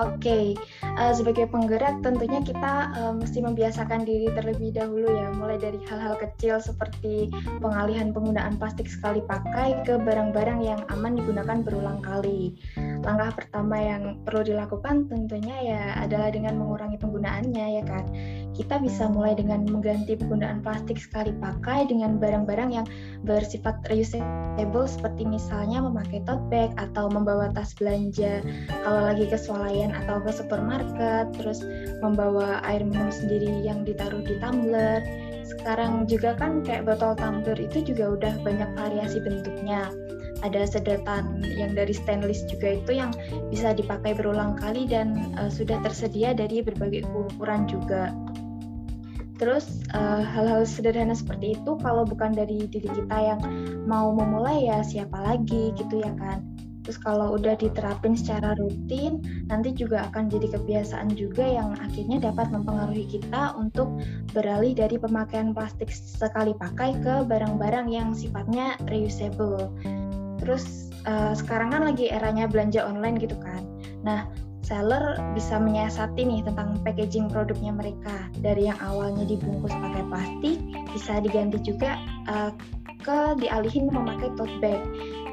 Oke, 0.00 0.16
okay. 0.16 0.46
uh, 0.96 1.12
eh, 1.12 1.12
sebagai 1.12 1.44
penggerak 1.52 2.00
tentunya 2.00 2.40
kita 2.40 2.88
uh, 2.96 3.12
mesti 3.12 3.44
membiasakan 3.44 4.08
diri 4.08 4.32
terlebih 4.32 4.72
dahulu 4.72 5.12
ya, 5.12 5.28
mulai 5.36 5.60
dari 5.60 5.76
hal-hal 5.84 6.16
kecil 6.16 6.56
seperti 6.56 7.28
pengalihan 7.60 8.08
penggunaan 8.08 8.56
plastik 8.56 8.88
sekali 8.88 9.20
pakai 9.28 9.76
ke 9.84 10.00
barang-barang 10.00 10.64
yang 10.64 10.80
aman 10.88 11.20
digunakan 11.20 11.60
berulang 11.60 12.00
kali. 12.00 12.56
Langkah 13.04 13.44
pertama 13.44 13.76
yang 13.76 14.24
perlu 14.24 14.40
dilakukan 14.40 15.04
tentunya 15.12 15.56
ya 15.60 15.82
adalah 16.00 16.32
dengan 16.32 16.56
mengurangi 16.56 16.96
penggunaannya 16.96 17.66
ya 17.80 17.84
kan. 17.84 18.04
Kita 18.54 18.82
bisa 18.82 19.08
mulai 19.08 19.38
dengan 19.38 19.64
mengganti 19.64 20.18
penggunaan 20.18 20.60
plastik 20.60 20.98
sekali 21.00 21.32
pakai 21.38 21.88
dengan 21.88 22.20
barang-barang 22.20 22.70
yang 22.74 22.86
bersifat 23.24 23.78
reusable 23.88 24.84
seperti 24.84 25.24
misalnya 25.24 25.80
memakai 25.80 26.20
tote 26.28 26.42
bag 26.52 26.70
atau 26.76 27.08
membawa 27.08 27.48
tas 27.54 27.72
belanja 27.78 28.42
kalau 28.84 29.00
lagi 29.06 29.24
ke 29.30 29.38
swalayan 29.38 29.94
atau 29.94 30.20
ke 30.20 30.30
supermarket, 30.34 31.30
terus 31.38 31.64
membawa 32.04 32.60
air 32.68 32.82
minum 32.84 33.08
sendiri 33.08 33.48
yang 33.64 33.86
ditaruh 33.86 34.20
di 34.26 34.36
tumbler. 34.42 35.00
Sekarang 35.46 36.06
juga 36.06 36.36
kan 36.38 36.62
kayak 36.62 36.86
botol 36.86 37.16
tumbler 37.16 37.58
itu 37.58 37.82
juga 37.82 38.18
udah 38.18 38.34
banyak 38.44 38.70
variasi 38.76 39.18
bentuknya. 39.22 39.88
Ada 40.40 40.64
sedotan 40.64 41.44
yang 41.44 41.76
dari 41.76 41.92
stainless 41.92 42.48
juga 42.48 42.80
itu 42.80 42.96
yang 42.96 43.12
bisa 43.52 43.76
dipakai 43.76 44.16
berulang 44.16 44.56
kali 44.56 44.88
dan 44.88 45.36
uh, 45.36 45.52
sudah 45.52 45.76
tersedia 45.84 46.32
dari 46.32 46.64
berbagai 46.64 47.04
ukuran 47.12 47.68
juga. 47.68 48.08
Terus 49.40 49.80
eh, 49.96 50.22
hal-hal 50.22 50.68
sederhana 50.68 51.16
seperti 51.16 51.56
itu 51.56 51.72
kalau 51.80 52.04
bukan 52.04 52.36
dari 52.36 52.68
diri 52.68 52.92
kita 52.92 53.16
yang 53.16 53.40
mau 53.88 54.12
memulai 54.12 54.68
ya 54.68 54.84
siapa 54.84 55.16
lagi 55.16 55.72
gitu 55.80 56.04
ya 56.04 56.12
kan. 56.20 56.44
Terus 56.84 56.96
kalau 57.00 57.36
udah 57.36 57.60
diterapin 57.60 58.16
secara 58.16 58.56
rutin, 58.56 59.20
nanti 59.52 59.72
juga 59.76 60.08
akan 60.10 60.32
jadi 60.32 60.58
kebiasaan 60.58 61.12
juga 61.12 61.44
yang 61.44 61.76
akhirnya 61.76 62.18
dapat 62.18 62.48
mempengaruhi 62.48 63.04
kita 63.04 63.52
untuk 63.56 64.00
beralih 64.32 64.72
dari 64.72 64.96
pemakaian 64.96 65.52
plastik 65.52 65.92
sekali 65.92 66.56
pakai 66.56 66.96
ke 67.04 67.28
barang-barang 67.28 67.92
yang 67.92 68.16
sifatnya 68.16 68.80
reusable. 68.88 69.68
Terus 70.40 70.90
uh, 71.04 71.36
sekarang 71.36 71.76
kan 71.76 71.84
lagi 71.84 72.08
eranya 72.08 72.48
belanja 72.48 72.80
online 72.82 73.20
gitu 73.20 73.36
kan. 73.38 73.60
Nah, 74.00 74.24
seller 74.70 75.18
bisa 75.34 75.58
menyiasati 75.58 76.22
nih 76.22 76.46
tentang 76.46 76.78
packaging 76.86 77.26
produknya 77.26 77.74
mereka 77.74 78.14
dari 78.38 78.70
yang 78.70 78.78
awalnya 78.78 79.26
dibungkus 79.26 79.74
pakai 79.74 80.06
plastik 80.06 80.62
bisa 80.94 81.18
diganti 81.18 81.58
juga 81.66 81.98
uh, 82.30 82.54
ke 83.02 83.34
dialihin 83.42 83.90
memakai 83.90 84.30
tote 84.38 84.54
bag 84.62 84.78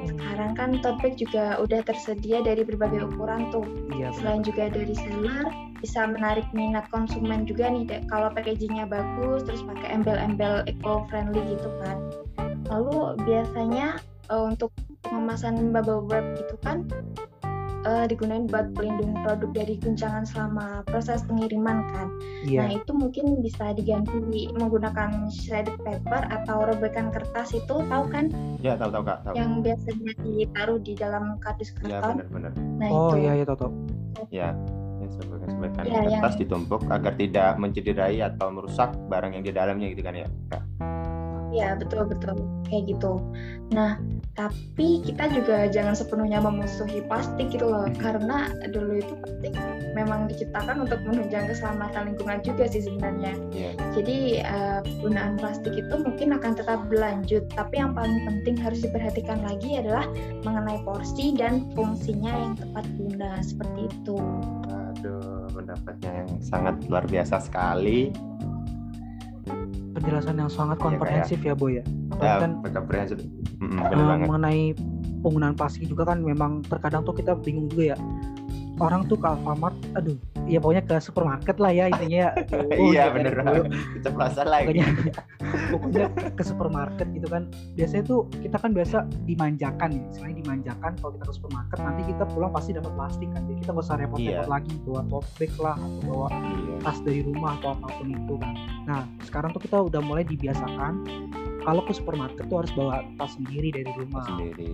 sekarang 0.09 0.57
kan 0.57 0.69
tote 0.81 0.97
bag 1.05 1.13
juga 1.21 1.61
udah 1.61 1.85
tersedia 1.85 2.39
dari 2.39 2.61
berbagai 2.63 3.11
ukuran 3.11 3.49
tuh. 3.49 3.65
Iya, 3.91 4.13
Selain 4.15 4.45
juga 4.45 4.71
dari 4.71 4.95
seller, 4.95 5.43
bisa 5.83 6.07
menarik 6.07 6.47
minat 6.55 6.87
konsumen 6.93 7.43
juga 7.43 7.67
nih 7.67 7.83
deh, 7.83 8.01
kalau 8.07 8.31
packagingnya 8.31 8.87
bagus, 8.87 9.43
terus 9.43 9.65
pakai 9.67 9.99
embel-embel 9.99 10.63
eco-friendly 10.69 11.57
gitu 11.57 11.69
kan. 11.83 11.97
Lalu 12.71 13.19
biasanya 13.25 13.99
uh, 14.31 14.47
untuk 14.47 14.71
pengemasan 15.03 15.71
bubble 15.71 16.03
wrap 16.07 16.23
gitu 16.35 16.55
kan 16.63 16.83
uh, 17.87 18.05
digunakan 18.05 18.43
buat 18.51 18.75
pelindung 18.75 19.15
produk 19.23 19.49
dari 19.55 19.79
guncangan 19.79 20.27
selama 20.27 20.83
proses 20.91 21.23
pengiriman 21.23 21.87
kan. 21.95 22.07
Yeah. 22.43 22.67
Nah 22.67 22.83
itu 22.83 22.91
mungkin 22.91 23.39
bisa 23.39 23.71
diganti 23.71 24.51
menggunakan 24.51 25.31
shredded 25.31 25.79
paper 25.87 26.27
atau 26.27 26.67
robekan 26.67 27.09
kertas 27.15 27.55
itu 27.55 27.75
tahu 27.87 28.03
kan? 28.11 28.27
Ya 28.59 28.75
tahu 28.75 28.91
tahu 28.91 29.03
kak. 29.07 29.23
Tahu. 29.23 29.33
Yang 29.39 29.51
biasanya 29.63 30.11
ditaruh 30.19 30.79
di 30.83 30.93
dalam 30.99 31.23
kardus 31.39 31.71
iya, 31.71 32.03
karton. 32.03 32.19
Ya 32.19 32.27
benar-benar. 32.27 32.51
Nah, 32.77 32.89
oh 32.91 33.13
iya 33.15 33.31
iya 33.39 33.45
tahu 33.47 33.57
tahu. 33.57 33.71
Ya 34.27 34.51
sebagai 35.07 35.87
ya, 35.87 36.03
kertas 36.03 36.35
yang... 36.35 36.41
ditumpuk 36.43 36.81
agar 36.91 37.13
tidak 37.15 37.55
mencederai 37.55 38.19
atau 38.19 38.51
merusak 38.51 38.91
barang 39.07 39.39
yang 39.39 39.43
di 39.45 39.51
dalamnya 39.55 39.87
gitu 39.95 40.03
kan 40.03 40.13
ya 40.19 40.27
kak? 40.51 40.63
Iya 41.55 41.79
betul 41.79 42.03
betul 42.11 42.35
kayak 42.67 42.91
gitu. 42.91 43.23
Nah 43.71 43.95
tapi 44.37 45.01
kita 45.01 45.33
juga 45.33 45.65
jangan 45.65 45.97
sepenuhnya 45.97 46.37
memusuhi 46.37 47.01
plastik 47.09 47.49
gitu 47.49 47.65
loh. 47.65 47.89
Karena 47.97 48.53
dulu 48.69 49.01
itu 49.01 49.13
plastik 49.25 49.57
memang 49.97 50.29
diciptakan 50.29 50.85
untuk 50.85 51.01
menunjang 51.01 51.49
keselamatan 51.49 52.13
lingkungan 52.13 52.45
juga 52.45 52.69
sih 52.69 52.85
sebenarnya. 52.85 53.33
Yeah. 53.49 53.73
jadi 53.97 54.45
uh, 54.45 54.79
penggunaan 54.85 55.41
plastik 55.41 55.73
itu 55.73 55.95
mungkin 55.97 56.37
akan 56.37 56.53
tetap 56.53 56.85
berlanjut. 56.85 57.49
Tapi 57.57 57.81
yang 57.81 57.97
paling 57.97 58.21
penting 58.29 58.55
harus 58.61 58.85
diperhatikan 58.85 59.41
lagi 59.41 59.81
adalah 59.81 60.05
mengenai 60.45 60.85
porsi 60.85 61.33
dan 61.33 61.65
fungsinya 61.73 62.29
yang 62.29 62.53
tepat 62.61 62.85
guna. 63.01 63.41
Seperti 63.41 63.89
itu. 63.89 64.17
Aduh 64.69 65.49
pendapatnya 65.57 66.11
yang 66.21 66.31
sangat 66.45 66.77
luar 66.85 67.09
biasa 67.09 67.41
sekali 67.41 68.13
penjelasan 69.97 70.35
yang 70.37 70.51
sangat 70.51 70.77
iya, 70.77 70.85
komprehensif 70.85 71.39
ya, 71.41 71.51
ya 71.51 71.55
Boy 71.55 71.71
ya. 71.81 71.83
Ya, 72.21 72.33
kan 72.41 72.51
komprehensif. 72.61 73.17
Mm, 73.57 73.81
uh, 73.81 74.17
mengenai 74.29 74.77
penggunaan 75.25 75.55
plastik 75.57 75.89
juga 75.89 76.13
kan 76.13 76.21
memang 76.21 76.61
terkadang 76.65 77.01
tuh 77.03 77.17
kita 77.17 77.33
bingung 77.35 77.67
juga 77.73 77.95
ya. 77.95 77.97
Orang 78.77 79.09
tuh 79.09 79.17
ke 79.17 79.25
Alfamart, 79.25 79.73
aduh, 79.97 80.13
ya 80.45 80.61
pokoknya 80.61 80.85
ke 80.85 80.95
supermarket 81.01 81.57
lah 81.57 81.73
ya 81.73 81.89
intinya. 81.89 82.29
Oh, 82.77 82.93
iya 82.93 83.09
bener 83.09 83.33
keceplosan 83.97 84.45
lagi. 84.45 84.77
Pokoknya, 84.77 84.87
pokoknya 85.71 86.05
ke 86.37 86.43
supermarket 86.43 87.07
gitu 87.13 87.27
kan. 87.27 87.49
Biasanya 87.75 88.03
tuh 88.07 88.19
kita 88.43 88.57
kan 88.57 88.71
biasa 88.71 88.97
dimanjakan 89.27 89.89
ya, 89.93 90.05
selain 90.15 90.35
dimanjakan 90.39 90.91
kalau 90.99 91.11
kita 91.15 91.25
ke 91.27 91.33
supermarket 91.35 91.77
nanti 91.81 92.01
kita 92.07 92.23
pulang 92.31 92.51
pasti 92.51 92.71
dapat 92.75 92.91
plastik 92.95 93.29
kan. 93.33 93.41
Jadi 93.47 93.59
kita 93.63 93.71
nggak 93.75 93.85
usah 93.85 93.97
repot-repot 93.99 94.47
iya. 94.47 94.51
lagi 94.51 94.73
bawa 94.83 95.01
tote 95.07 95.29
bag 95.37 95.53
lah 95.61 95.75
atau 95.77 96.01
bawa 96.05 96.27
iya. 96.31 96.75
tas 96.83 96.97
dari 97.03 97.21
rumah 97.23 97.51
atau 97.61 97.69
apa 97.75 97.87
pun 97.99 98.07
itu 98.11 98.33
kan. 98.39 98.53
Nah 98.87 99.01
sekarang 99.23 99.49
tuh 99.51 99.61
kita 99.61 99.77
udah 99.83 100.01
mulai 100.03 100.23
dibiasakan 100.25 100.93
kalau 101.67 101.83
ke 101.83 101.91
supermarket 101.91 102.47
tuh 102.47 102.63
harus 102.63 102.71
bawa 102.73 103.03
tas 103.19 103.35
sendiri 103.35 103.75
dari 103.75 103.91
rumah. 103.95 104.23
Sendiri. 104.23 104.71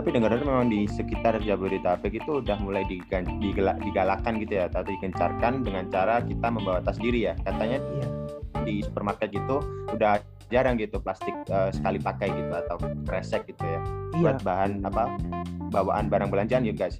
Tapi 0.00 0.16
dengar 0.16 0.32
memang 0.32 0.72
di 0.72 0.88
sekitar 0.88 1.44
Jabodetabek 1.44 2.24
itu 2.24 2.40
udah 2.40 2.56
mulai 2.64 2.88
digalakkan 2.88 4.40
gitu 4.40 4.56
ya, 4.56 4.72
atau 4.72 4.80
digencarkan 4.80 5.60
dengan 5.60 5.92
cara 5.92 6.24
kita 6.24 6.48
membawa 6.48 6.80
tas 6.80 6.96
sendiri 6.96 7.28
ya. 7.28 7.36
Katanya 7.44 7.84
iya. 8.00 8.08
di 8.64 8.80
supermarket 8.80 9.28
gitu 9.28 9.60
udah 9.92 10.24
jarang 10.48 10.80
gitu 10.80 11.04
plastik 11.04 11.36
uh, 11.52 11.68
sekali 11.68 12.00
pakai 12.00 12.32
gitu 12.32 12.48
atau 12.48 12.80
kresek 13.04 13.44
gitu 13.44 13.60
ya. 13.60 13.76
Iya. 14.16 14.20
Buat 14.24 14.36
bahan 14.40 14.88
apa? 14.88 15.04
Bawaan 15.68 16.08
barang 16.08 16.32
belanjaan 16.32 16.64
ya 16.64 16.72
guys. 16.72 16.96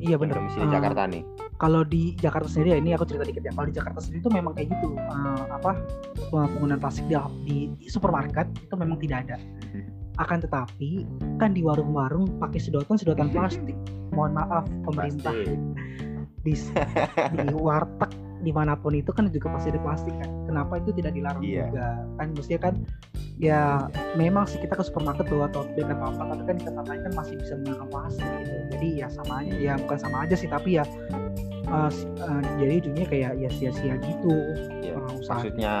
Iya 0.00 0.16
benar. 0.16 0.40
Misalnya 0.40 0.72
uh, 0.72 0.74
Jakarta 0.80 1.04
nih 1.04 1.20
kalau 1.58 1.82
di 1.82 2.14
Jakarta 2.14 2.46
sendiri 2.46 2.70
ya 2.70 2.78
ini 2.78 2.94
aku 2.94 3.04
cerita 3.04 3.26
dikit 3.26 3.42
ya 3.42 3.50
kalau 3.50 3.66
di 3.66 3.74
Jakarta 3.74 3.98
sendiri 3.98 4.22
itu 4.22 4.30
memang 4.30 4.54
kayak 4.54 4.68
gitu 4.78 4.94
uh, 4.94 5.42
apa 5.50 5.74
penggunaan 6.30 6.78
plastik 6.78 7.04
di, 7.10 7.74
di 7.74 7.86
supermarket 7.90 8.46
itu 8.62 8.74
memang 8.78 8.96
tidak 9.02 9.26
ada 9.26 9.36
hmm. 9.74 9.97
Akan 10.18 10.38
tetapi 10.42 11.06
kan 11.38 11.54
di 11.54 11.62
warung-warung 11.62 12.26
pakai 12.42 12.58
sedotan 12.58 12.98
sedotan 12.98 13.30
plastik. 13.30 13.74
Mohon 14.14 14.32
maaf 14.42 14.64
pemerintah. 14.86 15.34
Di, 16.42 16.54
di 17.34 17.54
warteg 17.54 18.10
di 18.38 18.54
mana 18.54 18.78
pun 18.78 18.94
itu 18.94 19.10
kan 19.10 19.26
juga 19.30 19.50
pasti 19.54 19.74
ada 19.74 19.80
plastik 19.82 20.14
kan. 20.18 20.30
Kenapa 20.46 20.78
itu 20.78 20.90
tidak 20.94 21.12
dilarang 21.14 21.42
yeah. 21.42 21.70
juga? 21.70 21.88
Kan 22.18 22.26
mestinya 22.34 22.60
kan 22.70 22.74
ya 23.38 23.86
memang 24.18 24.50
sih 24.50 24.58
kita 24.58 24.74
ke 24.74 24.82
supermarket 24.82 25.30
bawa 25.30 25.46
tote 25.54 25.70
bag 25.78 25.94
atau 25.94 26.10
apa 26.10 26.42
tapi 26.42 26.58
kan 26.58 26.74
lain 26.86 27.00
kan 27.06 27.12
masih 27.14 27.34
bisa 27.38 27.54
menggunakan 27.58 27.88
plastik 27.90 28.26
gitu. 28.42 28.54
Jadi 28.74 28.88
ya 28.98 29.06
sama 29.10 29.32
aja 29.42 29.54
ya 29.54 29.72
bukan 29.78 29.98
sama 29.98 30.16
aja 30.26 30.34
sih 30.34 30.48
tapi 30.50 30.78
ya 30.78 30.84
uh, 31.68 31.90
uh, 32.24 32.42
jadi 32.56 32.72
ujungnya 32.82 33.06
kayak 33.06 33.32
ya 33.38 33.50
sia-sia 33.52 33.94
gitu 34.00 34.34
ya, 34.82 34.96
maksudnya 35.28 35.74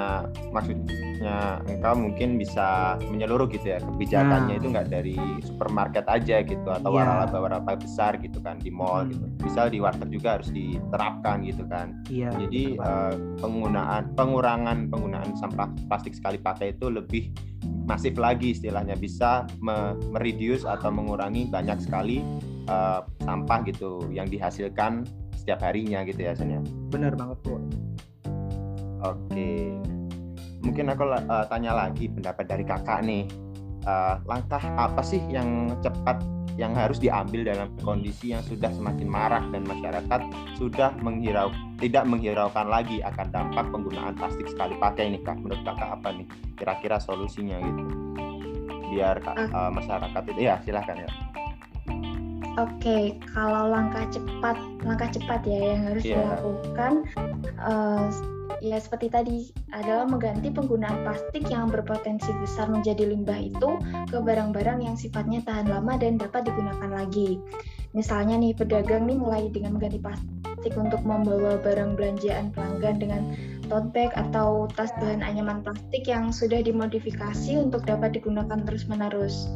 maksudnya 0.52 1.36
engkau 1.66 1.94
mungkin 1.96 2.38
bisa 2.38 2.96
menyeluruh 3.08 3.48
gitu 3.50 3.74
ya 3.74 3.78
kebijakannya 3.82 4.54
nah. 4.56 4.60
itu 4.60 4.66
nggak 4.70 4.88
dari 4.88 5.16
supermarket 5.42 6.04
aja 6.06 6.44
gitu 6.44 6.68
atau 6.68 6.90
yeah. 6.92 6.98
waralaba-waralaba 7.02 7.74
besar 7.80 8.20
gitu 8.20 8.38
kan 8.44 8.60
di 8.60 8.70
mall 8.70 9.08
gitu. 9.08 9.24
hmm. 9.24 9.34
gitu 9.36 9.44
misal 9.48 9.66
di 9.72 9.78
warteg 9.80 10.10
juga 10.12 10.28
harus 10.38 10.48
diterapkan 10.52 11.36
gitu 11.44 11.64
kan 11.66 11.96
yeah, 12.12 12.32
jadi 12.36 12.78
uh, 12.78 13.14
penggunaan 13.40 14.12
pengurangan 14.14 14.92
penggunaan 14.92 15.34
sampah 15.40 15.68
plastik 15.88 16.14
sekali 16.14 16.38
pakai 16.38 16.76
itu 16.76 16.92
lebih 16.92 17.32
masif 17.88 18.20
lagi 18.20 18.52
istilahnya 18.52 18.94
bisa 19.00 19.48
mereduce 20.12 20.68
atau 20.68 20.92
mengurangi 20.92 21.48
banyak 21.48 21.80
sekali 21.80 22.20
uh, 22.68 23.00
sampah 23.24 23.64
gitu 23.64 24.04
yang 24.12 24.28
dihasilkan 24.28 25.08
setiap 25.48 25.64
harinya 25.64 26.04
gitu 26.04 26.20
ya 26.28 26.36
Sen 26.36 26.52
ya? 26.52 26.60
Benar 26.92 27.16
banget 27.16 27.40
bu. 27.40 27.56
Oke. 29.00 29.72
Mungkin 30.60 30.92
aku 30.92 31.08
uh, 31.08 31.48
tanya 31.48 31.72
lagi 31.72 32.04
pendapat 32.12 32.44
dari 32.44 32.68
kakak 32.68 33.00
nih. 33.00 33.24
Uh, 33.88 34.20
langkah 34.28 34.60
apa 34.76 35.00
sih 35.00 35.24
yang 35.32 35.72
cepat 35.80 36.20
yang 36.60 36.76
harus 36.76 37.00
diambil 37.00 37.48
dalam 37.48 37.72
kondisi 37.80 38.36
yang 38.36 38.44
sudah 38.44 38.68
semakin 38.68 39.08
marak 39.08 39.40
dan 39.48 39.64
masyarakat 39.64 40.20
sudah 40.60 40.92
menghirau 41.00 41.48
tidak 41.80 42.04
menghiraukan 42.04 42.68
lagi 42.68 43.00
akan 43.00 43.32
dampak 43.32 43.64
penggunaan 43.72 44.12
plastik 44.20 44.52
sekali 44.52 44.76
pakai 44.76 45.16
ini 45.16 45.24
kak? 45.24 45.40
Menurut 45.40 45.64
kakak 45.64 45.96
apa 45.96 46.12
nih 46.12 46.28
kira-kira 46.60 47.00
solusinya 47.00 47.56
gitu? 47.64 47.82
Biar 48.92 49.16
uh, 49.24 49.72
masyarakat 49.72 50.22
itu 50.28 50.40
ya 50.44 50.60
silahkan 50.60 51.08
ya 51.08 51.10
Oke, 52.58 53.14
kalau 53.30 53.70
langkah 53.70 54.02
cepat, 54.10 54.58
langkah 54.82 55.06
cepat 55.14 55.46
ya 55.46 55.78
yang 55.78 55.82
harus 55.86 56.02
yeah. 56.02 56.18
dilakukan, 56.18 57.06
uh, 57.62 58.10
ya 58.58 58.82
seperti 58.82 59.06
tadi 59.06 59.36
adalah 59.70 60.10
mengganti 60.10 60.50
penggunaan 60.50 61.06
plastik 61.06 61.46
yang 61.46 61.70
berpotensi 61.70 62.26
besar 62.42 62.66
menjadi 62.66 63.06
limbah 63.14 63.38
itu 63.38 63.78
ke 64.10 64.18
barang-barang 64.18 64.82
yang 64.82 64.98
sifatnya 64.98 65.38
tahan 65.46 65.70
lama 65.70 65.94
dan 66.02 66.18
dapat 66.18 66.50
digunakan 66.50 66.90
lagi. 66.90 67.38
Misalnya 67.94 68.34
nih 68.42 68.58
pedagang 68.58 69.06
nih 69.06 69.18
mulai 69.22 69.46
dengan 69.54 69.78
mengganti 69.78 70.02
plastik 70.02 70.74
untuk 70.74 71.00
membawa 71.06 71.62
barang 71.62 71.94
belanjaan 71.94 72.50
pelanggan 72.50 72.96
dengan 72.98 73.22
tote 73.70 73.94
bag 73.94 74.10
atau 74.18 74.66
tas 74.74 74.90
bahan 74.98 75.22
anyaman 75.22 75.62
plastik 75.62 76.10
yang 76.10 76.34
sudah 76.34 76.58
dimodifikasi 76.58 77.54
untuk 77.54 77.86
dapat 77.86 78.18
digunakan 78.18 78.58
terus-menerus. 78.66 79.46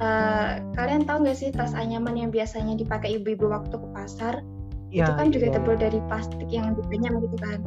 Uh, 0.00 0.62
kalian 0.72 1.04
tahu 1.04 1.26
nggak 1.26 1.36
sih 1.36 1.52
tas 1.52 1.76
anyaman 1.76 2.16
yang 2.16 2.30
biasanya 2.32 2.78
dipakai 2.78 3.20
ibu-ibu 3.20 3.52
waktu 3.52 3.76
ke 3.76 3.88
pasar? 3.92 4.40
Ya, 4.92 5.08
itu 5.08 5.12
kan 5.16 5.28
juga 5.32 5.46
iya. 5.48 5.54
terbuat 5.56 5.78
dari 5.80 6.00
plastik 6.04 6.48
yang 6.52 6.76
dikenyam 6.76 7.16
gitu 7.24 7.36
kan. 7.40 7.60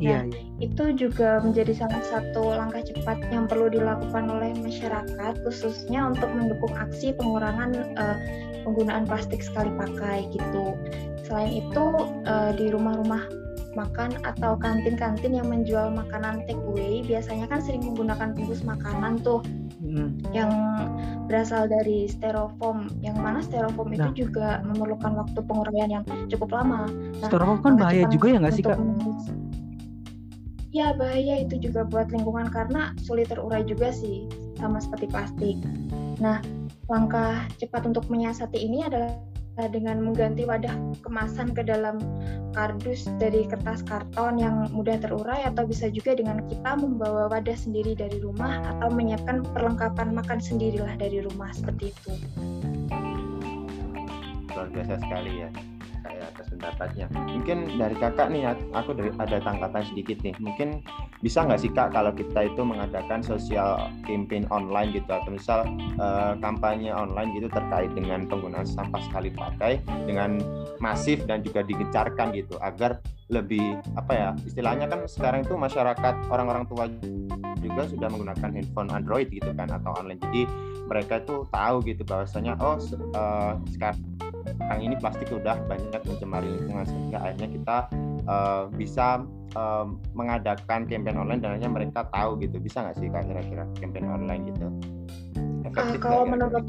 Iya, 0.00 0.24
nah, 0.24 0.32
iya. 0.32 0.64
itu 0.64 0.84
juga 0.96 1.44
menjadi 1.44 1.76
salah 1.76 2.00
satu 2.08 2.56
langkah 2.56 2.80
cepat 2.80 3.20
yang 3.28 3.44
perlu 3.44 3.68
dilakukan 3.68 4.32
oleh 4.32 4.56
masyarakat 4.56 5.34
khususnya 5.44 6.08
untuk 6.08 6.32
mendukung 6.32 6.72
aksi 6.72 7.12
pengurangan 7.20 7.76
uh, 8.00 8.16
penggunaan 8.64 9.04
plastik 9.04 9.44
sekali 9.44 9.68
pakai 9.76 10.32
gitu. 10.32 10.72
Selain 11.28 11.52
itu 11.52 11.84
uh, 12.24 12.50
di 12.56 12.72
rumah-rumah 12.72 13.28
makan 13.78 14.18
atau 14.26 14.58
kantin-kantin 14.58 15.38
yang 15.38 15.46
menjual 15.46 15.94
makanan 15.94 16.42
take 16.46 16.58
away 16.66 17.02
biasanya 17.06 17.46
kan 17.46 17.62
sering 17.62 17.86
menggunakan 17.86 18.34
bungkus 18.34 18.66
makanan 18.66 19.22
tuh 19.22 19.40
hmm. 19.78 20.18
yang 20.34 20.50
berasal 21.30 21.70
dari 21.70 22.10
styrofoam 22.10 22.90
yang 23.00 23.14
mana 23.18 23.38
styrofoam 23.38 23.94
nah. 23.94 24.10
itu 24.10 24.26
juga 24.26 24.58
memerlukan 24.66 25.14
waktu 25.14 25.38
penguraian 25.46 25.90
yang 25.90 26.04
cukup 26.26 26.50
lama. 26.50 26.90
Nah, 27.22 27.28
styrofoam 27.30 27.62
kan 27.62 27.74
bahaya 27.78 28.04
juga 28.10 28.26
ya 28.34 28.38
nggak 28.42 28.54
sih 28.54 28.64
kak? 28.66 28.78
Ya 30.70 30.94
bahaya 30.94 31.42
itu 31.42 31.58
juga 31.58 31.82
buat 31.86 32.10
lingkungan 32.14 32.50
karena 32.50 32.94
sulit 33.02 33.26
terurai 33.30 33.66
juga 33.66 33.90
sih 33.90 34.26
sama 34.58 34.78
seperti 34.82 35.10
plastik. 35.10 35.58
Nah 36.18 36.42
langkah 36.90 37.46
cepat 37.62 37.86
untuk 37.86 38.10
menyiasati 38.10 38.58
ini 38.58 38.82
adalah 38.82 39.14
dengan 39.68 40.00
mengganti 40.00 40.48
wadah 40.48 40.72
kemasan 41.04 41.52
ke 41.52 41.60
dalam 41.60 42.00
kardus 42.56 43.04
dari 43.20 43.44
kertas 43.44 43.84
karton 43.84 44.40
yang 44.40 44.70
mudah 44.72 44.96
terurai 44.96 45.44
atau 45.44 45.68
bisa 45.68 45.92
juga 45.92 46.16
dengan 46.16 46.40
kita 46.48 46.78
membawa 46.80 47.28
wadah 47.28 47.58
sendiri 47.58 47.92
dari 47.92 48.16
rumah 48.22 48.64
atau 48.76 48.88
menyiapkan 48.88 49.44
perlengkapan 49.52 50.16
makan 50.16 50.40
sendirilah 50.40 50.96
dari 50.96 51.20
rumah 51.20 51.50
seperti 51.52 51.92
itu. 51.92 52.12
Luar 54.54 54.68
biasa 54.72 54.94
sekali 55.02 55.44
ya 55.44 55.69
atas 56.04 56.46
pendapatnya. 56.48 57.06
Mungkin 57.12 57.76
dari 57.76 57.96
kakak 57.98 58.28
nih, 58.32 58.52
aku 58.72 58.96
dari 58.96 59.10
ada 59.20 59.38
tanggapan 59.42 59.82
sedikit 59.84 60.18
nih. 60.24 60.34
Mungkin 60.40 60.80
bisa 61.20 61.44
nggak 61.44 61.60
sih 61.60 61.70
kak 61.72 61.92
kalau 61.92 62.16
kita 62.16 62.48
itu 62.48 62.64
mengadakan 62.64 63.20
sosial 63.20 63.92
campaign 64.08 64.48
online 64.48 64.96
gitu 64.96 65.12
atau 65.12 65.30
misal 65.36 65.68
uh, 66.00 66.32
kampanye 66.40 66.88
online 66.88 67.36
gitu 67.36 67.52
terkait 67.52 67.92
dengan 67.92 68.24
penggunaan 68.24 68.64
sampah 68.64 69.04
sekali 69.04 69.28
pakai 69.28 69.84
dengan 70.08 70.40
masif 70.80 71.20
dan 71.28 71.44
juga 71.44 71.60
digencarkan 71.60 72.32
gitu 72.32 72.56
agar 72.64 73.04
lebih 73.30 73.78
apa 73.94 74.12
ya 74.12 74.28
istilahnya 74.42 74.90
kan 74.90 75.06
sekarang 75.06 75.46
itu 75.46 75.54
masyarakat 75.54 76.14
orang-orang 76.32 76.64
tua 76.66 76.88
juga 77.60 77.86
sudah 77.86 78.08
menggunakan 78.10 78.50
handphone 78.56 78.90
Android 78.90 79.28
gitu 79.30 79.52
kan 79.54 79.68
atau 79.70 79.92
online 80.00 80.18
jadi 80.24 80.48
mereka 80.88 81.22
itu 81.22 81.46
tahu 81.52 81.76
gitu 81.86 82.02
bahwasanya 82.02 82.58
oh 82.58 82.80
uh, 83.14 83.54
sekarang 83.70 84.00
sekarang 84.44 84.82
ini 84.86 84.94
plastik 84.98 85.28
udah 85.30 85.56
banyak 85.66 86.02
mencemari 86.06 86.48
lingkungan 86.48 86.86
sehingga 86.86 87.18
akhirnya 87.20 87.48
kita 87.50 87.76
uh, 88.30 88.62
bisa 88.74 89.06
uh, 89.58 89.86
mengadakan 90.14 90.86
campaign 90.86 91.18
online 91.18 91.40
dan 91.42 91.56
akhirnya 91.56 91.72
mereka 91.72 92.00
tahu 92.14 92.38
gitu 92.40 92.56
bisa 92.60 92.86
nggak 92.86 92.96
sih 92.98 93.08
kak 93.10 93.24
kira-kira 93.26 93.64
campaign 93.78 94.06
online 94.08 94.42
gitu 94.48 94.66
uh, 95.76 95.94
kalau 95.98 96.24
menurut 96.24 96.64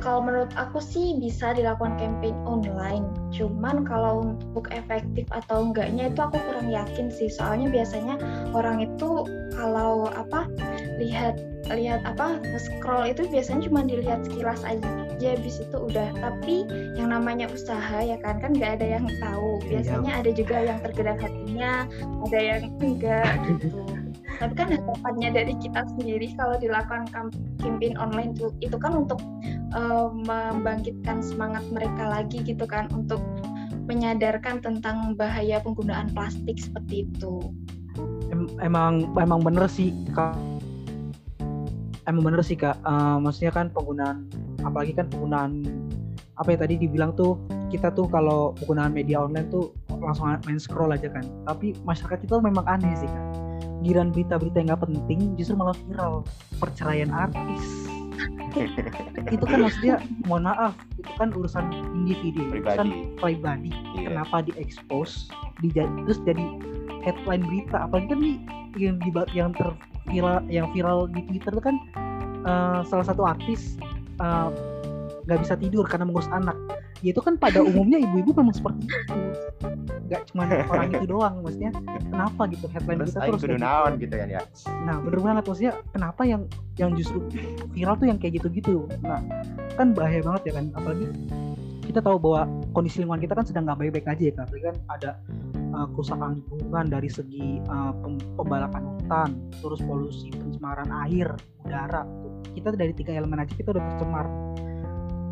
kalau 0.00 0.24
menurut 0.24 0.48
aku 0.56 0.80
sih 0.80 1.20
bisa 1.20 1.52
dilakukan 1.52 2.00
campaign 2.00 2.32
online. 2.48 3.04
Cuman 3.36 3.84
kalau 3.84 4.32
untuk 4.32 4.72
efektif 4.72 5.28
atau 5.28 5.68
enggaknya 5.68 6.08
itu 6.08 6.20
aku 6.24 6.40
kurang 6.48 6.72
yakin 6.72 7.12
sih. 7.12 7.28
Soalnya 7.28 7.68
biasanya 7.68 8.16
orang 8.56 8.80
itu 8.80 9.28
kalau 9.52 10.08
apa 10.08 10.48
lihat 10.96 11.36
lihat 11.68 12.00
apa 12.08 12.40
scroll 12.56 13.06
itu 13.06 13.28
biasanya 13.28 13.68
cuma 13.68 13.84
dilihat 13.84 14.24
sekilas 14.24 14.64
aja 14.64 14.88
habis 15.24 15.60
itu 15.60 15.76
udah 15.76 16.08
tapi 16.16 16.64
yang 16.96 17.12
namanya 17.12 17.50
usaha 17.52 18.00
ya 18.00 18.16
kan 18.20 18.40
kan 18.40 18.56
nggak 18.56 18.80
ada 18.80 18.86
yang 19.00 19.06
tahu 19.20 19.60
iya. 19.64 19.68
biasanya 19.68 20.12
ada 20.24 20.30
juga 20.32 20.56
yang 20.64 20.78
tergerak 20.80 21.18
hatinya 21.20 21.72
ada 22.24 22.38
yang 22.40 22.62
enggak 22.80 23.34
gitu 23.48 23.80
tapi 24.40 24.56
kan 24.56 24.72
harapannya 24.72 25.28
dari 25.36 25.54
kita 25.60 25.84
sendiri 25.96 26.32
kalau 26.32 26.56
dilakukan 26.56 27.04
campaign 27.60 27.94
online 28.00 28.32
itu, 28.32 28.48
itu 28.64 28.76
kan 28.80 29.04
untuk 29.04 29.20
uh, 29.76 30.08
membangkitkan 30.08 31.20
semangat 31.20 31.60
mereka 31.68 32.08
lagi 32.08 32.40
gitu 32.40 32.64
kan 32.64 32.88
untuk 32.96 33.20
menyadarkan 33.84 34.64
tentang 34.64 35.12
bahaya 35.18 35.60
penggunaan 35.60 36.08
plastik 36.16 36.56
seperti 36.56 37.04
itu. 37.04 37.52
Emang 38.64 39.12
emang 39.20 39.44
bener 39.44 39.68
sih 39.68 39.92
kak. 40.16 40.32
Emang 42.08 42.24
bener 42.24 42.40
sih 42.40 42.56
kak. 42.56 42.80
Uh, 42.80 43.20
maksudnya 43.20 43.52
kan 43.52 43.68
penggunaan 43.68 44.24
apalagi 44.66 44.92
kan 44.96 45.06
penggunaan 45.08 45.64
apa 46.40 46.56
ya 46.56 46.58
tadi 46.64 46.80
dibilang 46.80 47.12
tuh 47.16 47.36
kita 47.68 47.92
tuh 47.92 48.08
kalau 48.08 48.56
penggunaan 48.62 48.96
media 48.96 49.20
online 49.20 49.46
tuh 49.52 49.70
langsung 50.00 50.32
main 50.48 50.56
scroll 50.56 50.90
aja 50.90 51.12
kan. 51.12 51.22
Tapi 51.44 51.76
masyarakat 51.84 52.24
itu 52.24 52.34
memang 52.40 52.64
aneh 52.64 52.92
sih 52.96 53.08
kak 53.08 53.50
giran 53.80 54.12
berita-berita 54.12 54.60
yang 54.60 54.68
nggak 54.72 54.82
penting 54.84 55.20
justru 55.36 55.56
malah 55.56 55.76
viral 55.88 56.24
perceraian 56.60 57.10
artis 57.12 57.64
itu 59.34 59.44
kan 59.48 59.64
maksudnya 59.64 59.96
mohon 60.28 60.44
maaf 60.44 60.76
itu 61.00 61.12
kan 61.16 61.32
urusan 61.32 61.64
individu 61.96 62.44
pribadi. 62.52 62.76
urusan 62.76 62.88
pribadi 63.16 63.72
yeah. 63.96 64.12
kenapa 64.12 64.44
diekspos 64.44 65.32
di 65.64 65.72
terus 65.72 66.20
jadi 66.28 66.44
headline 67.00 67.44
berita 67.48 67.88
apalagi 67.88 68.06
kan 68.12 68.18
nih 68.20 68.36
yang 68.76 68.96
di, 69.00 69.10
yang 69.32 69.50
terviral 69.56 70.44
yang 70.52 70.68
viral 70.76 71.08
di 71.08 71.24
Twitter 71.32 71.52
itu 71.56 71.62
kan 71.64 71.76
uh, 72.44 72.80
salah 72.84 73.06
satu 73.08 73.24
artis 73.24 73.80
nggak 74.20 75.38
uh, 75.38 75.42
bisa 75.42 75.54
tidur 75.56 75.84
karena 75.88 76.04
mengurus 76.04 76.28
anak. 76.28 76.56
Ya 77.00 77.16
itu 77.16 77.22
kan 77.24 77.40
pada 77.40 77.64
umumnya 77.68 77.96
ibu-ibu 77.96 78.36
memang 78.36 78.54
seperti 78.54 78.84
itu. 78.84 79.16
Nggak 80.10 80.22
cuma 80.34 80.42
orang 80.68 80.90
itu 80.92 81.06
doang 81.06 81.34
maksudnya 81.40 81.70
kenapa 82.10 82.42
gitu 82.50 82.66
headline 82.68 82.98
terus 83.00 83.14
kita 83.14 83.26
terus 83.30 83.42
gitu. 83.46 83.56
naon 83.56 83.92
gitu 83.96 84.14
kan 84.14 84.28
ya? 84.28 84.42
Nah 84.84 84.96
bener 85.00 85.20
banget 85.22 85.44
maksudnya 85.46 85.72
kenapa 85.94 86.22
yang 86.26 86.42
yang 86.76 86.90
justru 86.98 87.24
viral 87.72 87.94
tuh 87.96 88.06
yang 88.10 88.18
kayak 88.18 88.42
gitu-gitu? 88.42 88.84
Nah 89.00 89.22
kan 89.78 89.96
bahaya 89.96 90.20
banget 90.20 90.50
ya 90.50 90.52
kan 90.60 90.66
apalagi 90.76 91.06
kita 91.90 92.00
tahu 92.06 92.22
bahwa 92.22 92.46
kondisi 92.70 93.02
lingkungan 93.02 93.22
kita 93.22 93.34
kan 93.34 93.44
sedang 93.46 93.66
nggak 93.66 93.78
baik-baik 93.82 94.06
aja 94.06 94.22
ya 94.30 94.32
kan 94.38 94.46
kan 94.46 94.76
ada 94.94 95.10
uh, 95.74 95.86
kerusakan 95.94 96.40
lingkungan 96.40 96.86
dari 96.90 97.08
segi 97.10 97.60
uh, 97.66 97.92
pembalakan 98.38 98.82
hutan 98.96 99.30
terus 99.58 99.80
polusi 99.82 100.30
pencemaran 100.34 100.90
air 101.08 101.34
udara 101.66 102.06
kita 102.54 102.74
dari 102.74 102.92
tiga 102.94 103.14
elemen 103.14 103.42
aja 103.42 103.52
kita 103.54 103.74
udah 103.74 103.84
tercemar 103.94 104.26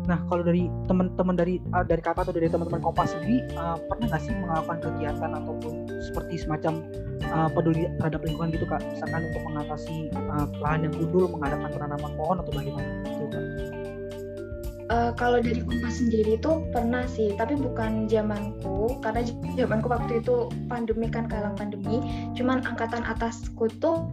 Nah, 0.09 0.25
kalau 0.25 0.41
dari 0.41 0.65
teman-teman 0.89 1.37
dari 1.37 1.61
uh, 1.69 1.85
dari 1.85 2.01
kakak 2.01 2.25
atau 2.25 2.33
dari 2.33 2.49
teman-teman 2.49 2.81
Kompas 2.81 3.13
sendiri 3.13 3.45
uh, 3.53 3.77
pernah 3.77 4.09
nggak 4.09 4.21
sih 4.25 4.33
melakukan 4.33 4.77
kegiatan 4.81 5.31
ataupun 5.37 5.85
seperti 6.01 6.41
semacam 6.41 6.81
uh, 7.29 7.45
peduli 7.53 7.85
terhadap 8.01 8.25
lingkungan 8.25 8.49
gitu 8.57 8.65
kak? 8.65 8.81
Misalkan 8.89 9.29
untuk 9.29 9.41
mengatasi 9.45 10.09
uh, 10.17 10.49
lahan 10.65 10.89
yang 10.89 10.93
gundul, 10.97 11.29
mengadakan 11.29 11.69
penanaman 11.69 12.11
pohon 12.17 12.37
atau 12.41 12.51
bagaimana? 12.57 12.89
Gitu, 13.05 13.25
kak? 13.29 13.68
Uh, 14.89 15.13
kalau 15.13 15.37
dari 15.37 15.61
Kompas 15.61 16.01
sendiri 16.01 16.41
itu 16.41 16.65
pernah 16.73 17.05
sih, 17.05 17.37
tapi 17.37 17.53
bukan 17.53 18.09
zamanku 18.09 18.97
karena 19.05 19.21
zamanku 19.53 19.85
waktu 19.85 20.17
itu 20.17 20.49
pandemi 20.65 21.05
kan 21.13 21.29
kalang 21.29 21.53
pandemi. 21.53 22.01
Cuman 22.33 22.65
angkatan 22.65 23.05
atasku 23.05 23.69
tuh 23.77 24.09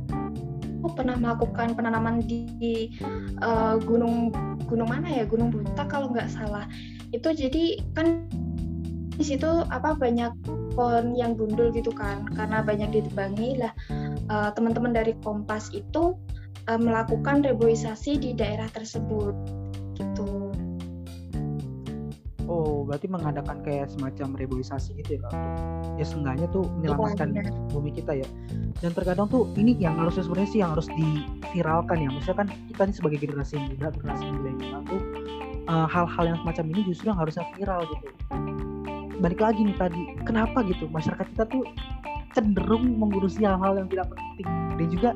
pernah 0.93 1.17
melakukan 1.17 1.73
penanaman 1.73 2.21
di, 2.29 2.93
uh, 3.41 3.81
gunung 3.81 4.29
gunung 4.69 4.93
mana 4.93 5.09
ya? 5.09 5.25
Gunung 5.25 5.49
buta 5.49 5.89
kalau 5.89 6.13
nggak 6.13 6.29
salah. 6.29 6.69
Itu 7.09 7.33
jadi 7.33 7.81
kan 7.97 8.29
di 9.17 9.25
situ 9.25 9.49
apa 9.73 9.97
banyak 9.97 10.29
pohon 10.77 11.17
yang 11.17 11.41
gundul 11.41 11.73
gitu 11.73 11.89
kan 11.89 12.29
karena 12.37 12.61
banyak 12.61 12.93
ditebangi 12.93 13.65
lah. 13.65 13.73
Uh, 14.29 14.53
teman-teman 14.53 14.93
dari 14.93 15.17
Kompas 15.25 15.73
itu 15.73 16.21
uh, 16.69 16.77
melakukan 16.79 17.41
reboisasi 17.41 18.21
di 18.21 18.37
daerah 18.37 18.69
tersebut 18.77 19.33
Oh, 22.47 22.87
berarti 22.87 23.11
mengadakan 23.11 23.59
kayak 23.67 23.91
semacam 23.91 24.39
reboisasi 24.39 24.95
gitu 25.03 25.19
ya 25.19 25.21
kak? 25.27 25.35
Ya 25.99 26.05
seenggaknya 26.07 26.47
tuh 26.55 26.63
menyelamatkan 26.79 27.35
ya, 27.35 27.43
bumi 27.75 27.91
kita 27.91 28.23
ya. 28.23 28.29
Dan 28.79 28.95
terkadang 28.95 29.27
tuh 29.27 29.51
ini 29.59 29.75
yang 29.83 29.99
harusnya 29.99 30.23
sebenarnya 30.23 30.51
sih 30.55 30.61
yang 30.63 30.71
harus 30.71 30.87
diviralkan 30.95 32.07
ya. 32.07 32.09
Misalnya 32.15 32.39
kan 32.47 32.49
kita 32.71 32.81
ini 32.87 32.95
sebagai 32.95 33.19
generasi 33.19 33.55
muda, 33.59 33.91
generasi 33.99 34.25
milenial 34.31 34.81
tuh 34.87 35.01
uh, 35.67 35.87
hal-hal 35.91 36.25
yang 36.35 36.39
semacam 36.47 36.65
ini 36.71 36.81
justru 36.87 37.05
yang 37.11 37.19
harusnya 37.19 37.45
viral 37.59 37.83
gitu. 37.91 38.07
Balik 39.19 39.41
lagi 39.43 39.61
nih 39.67 39.77
tadi, 39.81 40.03
kenapa 40.23 40.63
gitu 40.69 40.87
masyarakat 40.93 41.27
kita 41.35 41.45
tuh 41.51 41.65
cenderung 42.37 43.01
mengurusi 43.01 43.43
hal-hal 43.43 43.81
yang 43.81 43.89
tidak 43.89 44.13
penting 44.13 44.49
dan 44.77 44.87
juga 44.93 45.11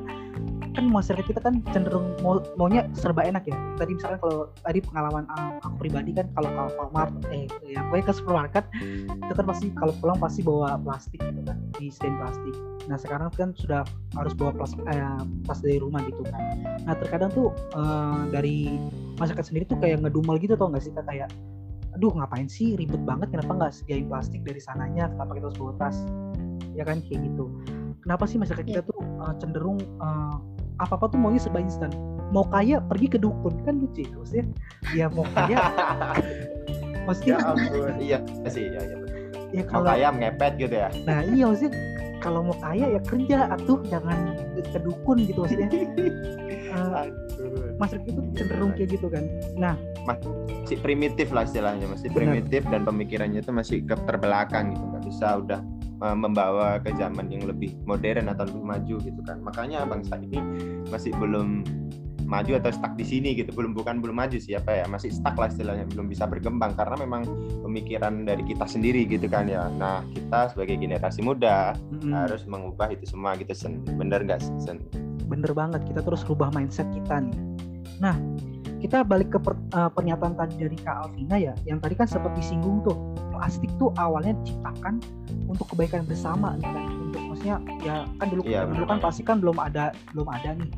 kan 0.71 0.87
masyarakat 0.87 1.25
kita 1.27 1.41
kan 1.43 1.59
cenderung 1.75 2.15
mau 2.23 2.39
maunya 2.55 2.87
serba 2.95 3.27
enak 3.27 3.43
ya. 3.47 3.55
Tadi 3.75 3.91
misalkan 3.95 4.19
kalau 4.23 4.37
tadi 4.63 4.79
pengalaman 4.79 5.27
uh, 5.27 5.59
aku 5.63 5.75
pribadi 5.87 6.15
kan 6.15 6.31
kalau 6.37 6.49
ke 6.49 6.59
Alfamart 6.71 7.11
eh 7.35 7.45
ya 7.67 7.83
pokoknya 7.87 8.05
ke 8.07 8.13
supermarket 8.15 8.65
itu 9.11 9.33
kan 9.35 9.45
pasti 9.45 9.67
kalau 9.75 9.93
pulang 9.99 10.19
pasti 10.19 10.39
bawa 10.43 10.79
plastik 10.79 11.19
gitu 11.19 11.41
kan 11.43 11.57
di 11.75 11.91
stand 11.91 12.15
plastik. 12.19 12.55
Nah 12.87 12.97
sekarang 12.97 13.29
kan 13.35 13.51
sudah 13.55 13.83
harus 14.15 14.33
bawa 14.35 14.51
plastik 14.55 14.79
eh, 14.87 15.19
pas 15.43 15.59
dari 15.59 15.77
rumah 15.79 16.01
gitu 16.07 16.23
kan. 16.23 16.43
Nah 16.87 16.95
terkadang 16.95 17.31
tuh 17.35 17.51
uh, 17.75 18.23
dari 18.31 18.79
masyarakat 19.19 19.43
sendiri 19.43 19.65
tuh 19.67 19.77
kayak 19.83 20.01
ngedumel 20.01 20.39
gitu 20.39 20.55
tau 20.55 20.71
gak 20.71 20.81
sih 20.81 20.93
kayak 20.95 21.27
aduh 21.91 22.11
ngapain 22.15 22.47
sih? 22.47 22.79
Ribet 22.79 23.03
banget 23.03 23.35
kenapa 23.35 23.51
nggak 23.59 23.71
sediain 23.75 24.07
plastik 24.07 24.41
dari 24.47 24.63
sananya? 24.63 25.11
Kenapa 25.11 25.35
kita 25.35 25.45
harus 25.51 25.59
bawa 25.59 25.73
tas? 25.75 25.97
Ya 26.71 26.87
kan 26.87 27.03
kayak 27.03 27.27
gitu. 27.27 27.51
Kenapa 28.01 28.25
sih 28.25 28.41
masyarakat 28.41 28.65
kita 28.65 28.81
iya. 28.81 28.89
tuh 28.89 28.99
uh, 29.21 29.33
cenderung 29.37 29.77
uh, 30.01 30.39
apa 30.79 30.93
apa 30.95 31.05
tuh 31.11 31.19
maunya 31.19 31.41
serba 31.41 31.59
instan. 31.59 31.91
Mau 32.31 32.47
kaya 32.47 32.79
pergi 32.79 33.07
ke 33.11 33.17
dukun. 33.19 33.59
Kan 33.67 33.83
lucu 33.83 34.07
ya 34.07 34.15
maksudnya. 34.15 34.45
Ya 34.95 35.05
mau 35.11 35.25
kaya 35.35 35.57
maksudnya 37.09 37.35
ya 37.35 37.49
ampun 37.49 37.95
iya 37.97 38.17
sih 38.45 38.65
ya 38.69 38.81
ya 38.85 38.97
ya 39.51 39.61
kalau 39.67 39.83
mau 39.83 39.91
kaya 39.91 40.07
ngepet 40.15 40.53
gitu 40.61 40.75
ya? 40.75 40.89
Nah 41.03 41.19
iya 41.27 41.43
maksudnya. 41.49 41.71
Kalau 42.21 42.45
mau 42.45 42.55
kaya 42.61 42.85
ya 42.93 43.01
kerja 43.01 43.37
atuh. 43.49 43.79
Jangan 43.89 44.17
ke 44.61 44.79
dukun 44.79 45.17
gitu 45.25 45.39
maksudnya. 45.43 45.69
Uh, 46.71 47.09
masyarakat 47.81 48.07
itu 48.07 48.21
cenderung 48.37 48.71
kayak 48.77 48.89
gitu 48.95 49.07
kan. 49.11 49.23
Nah. 49.57 49.75
Masih 50.07 50.79
primitif 50.79 51.29
lah 51.35 51.43
istilahnya 51.43 51.83
masih 51.91 52.09
primitif 52.15 52.63
dan 52.71 52.87
pemikirannya 52.87 53.43
itu 53.43 53.51
masih 53.51 53.83
ke 53.83 53.93
terbelakang 54.07 54.71
gitu 54.71 54.81
nggak 54.87 55.03
bisa 55.03 55.27
udah 55.43 55.59
membawa 56.01 56.81
ke 56.81 56.89
zaman 56.97 57.29
yang 57.29 57.45
lebih 57.45 57.77
modern 57.85 58.25
atau 58.33 58.49
lebih 58.49 58.65
maju 58.65 58.95
gitu 59.05 59.21
kan. 59.21 59.37
Makanya 59.45 59.85
bangsa 59.85 60.17
ini 60.17 60.41
masih 60.89 61.13
belum 61.13 61.61
maju 62.25 62.63
atau 62.63 62.71
stuck 62.71 62.95
di 62.95 63.05
sini 63.05 63.35
gitu. 63.37 63.51
Belum 63.53 63.75
bukan 63.75 63.99
belum 63.99 64.17
maju 64.17 64.39
sih 64.39 64.55
apa 64.57 64.81
ya 64.81 64.85
masih 64.89 65.13
stuck 65.13 65.37
lah 65.37 65.51
istilahnya. 65.51 65.85
Belum 65.91 66.07
bisa 66.09 66.25
berkembang 66.25 66.73
karena 66.73 66.95
memang 66.97 67.27
pemikiran 67.61 68.23
dari 68.23 68.41
kita 68.47 68.65
sendiri 68.65 69.03
gitu 69.05 69.27
kan 69.27 69.45
ya. 69.51 69.67
Nah 69.77 70.01
kita 70.15 70.55
sebagai 70.55 70.79
generasi 70.79 71.21
muda 71.21 71.75
hmm. 71.75 72.15
harus 72.15 72.47
mengubah 72.49 72.89
itu 72.89 73.05
semua 73.05 73.37
gitu 73.37 73.53
sen. 73.53 73.83
Bener 73.99 74.23
nggak 74.23 74.41
sen? 74.63 74.81
Bener 75.27 75.51
banget. 75.51 75.85
Kita 75.85 76.01
terus 76.01 76.25
rubah 76.25 76.49
mindset 76.55 76.87
kita 76.95 77.21
nih. 77.21 77.37
Nah 78.01 78.17
kita 78.81 79.05
balik 79.05 79.29
ke 79.29 79.39
per, 79.39 79.53
uh, 79.77 79.87
pernyataan 79.93 80.33
tadi 80.33 80.57
dari 80.57 80.77
Kak 80.81 81.07
Alvina 81.07 81.37
ya 81.37 81.53
yang 81.69 81.77
tadi 81.77 81.93
kan 81.93 82.09
sempat 82.09 82.33
disinggung 82.33 82.81
tuh 82.81 82.97
plastik 83.29 83.69
tuh 83.77 83.93
awalnya 84.01 84.33
diciptakan 84.41 84.97
untuk 85.45 85.69
kebaikan 85.71 86.01
bersama 86.09 86.57
nih 86.57 86.65
kan 86.65 86.83
untuk 87.09 87.21
maksudnya 87.29 87.57
ya 87.85 87.95
kan 88.17 88.27
dulu 88.33 88.41
ya, 88.43 88.65
dulu 88.65 88.85
kan 88.89 88.97
plastik 88.97 89.25
kan 89.29 89.37
belum 89.37 89.57
ada 89.61 89.93
belum 90.17 90.27
ada 90.27 90.57
nih. 90.57 90.69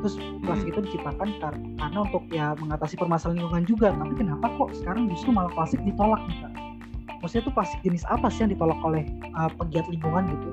Terus 0.00 0.16
plastik 0.40 0.72
itu 0.72 0.80
diciptakan 0.88 1.28
kar 1.44 1.54
karena 1.54 1.98
untuk 2.00 2.24
ya 2.32 2.56
mengatasi 2.56 2.96
permasalahan 2.96 3.44
lingkungan 3.44 3.64
juga. 3.68 3.88
Tapi 3.92 4.14
kenapa 4.16 4.46
kok 4.56 4.72
sekarang 4.80 5.12
justru 5.12 5.28
malah 5.28 5.52
plastik 5.52 5.84
ditolak 5.84 6.24
nih 6.24 6.38
kan 6.40 6.52
maksudnya 7.20 7.44
tuh 7.52 7.54
plastik 7.54 7.80
jenis 7.84 8.04
apa 8.08 8.32
sih 8.32 8.44
yang 8.44 8.52
ditolak 8.56 8.80
oleh 8.80 9.04
uh, 9.36 9.52
pegiat 9.60 9.86
lingkungan 9.92 10.24
gitu? 10.32 10.48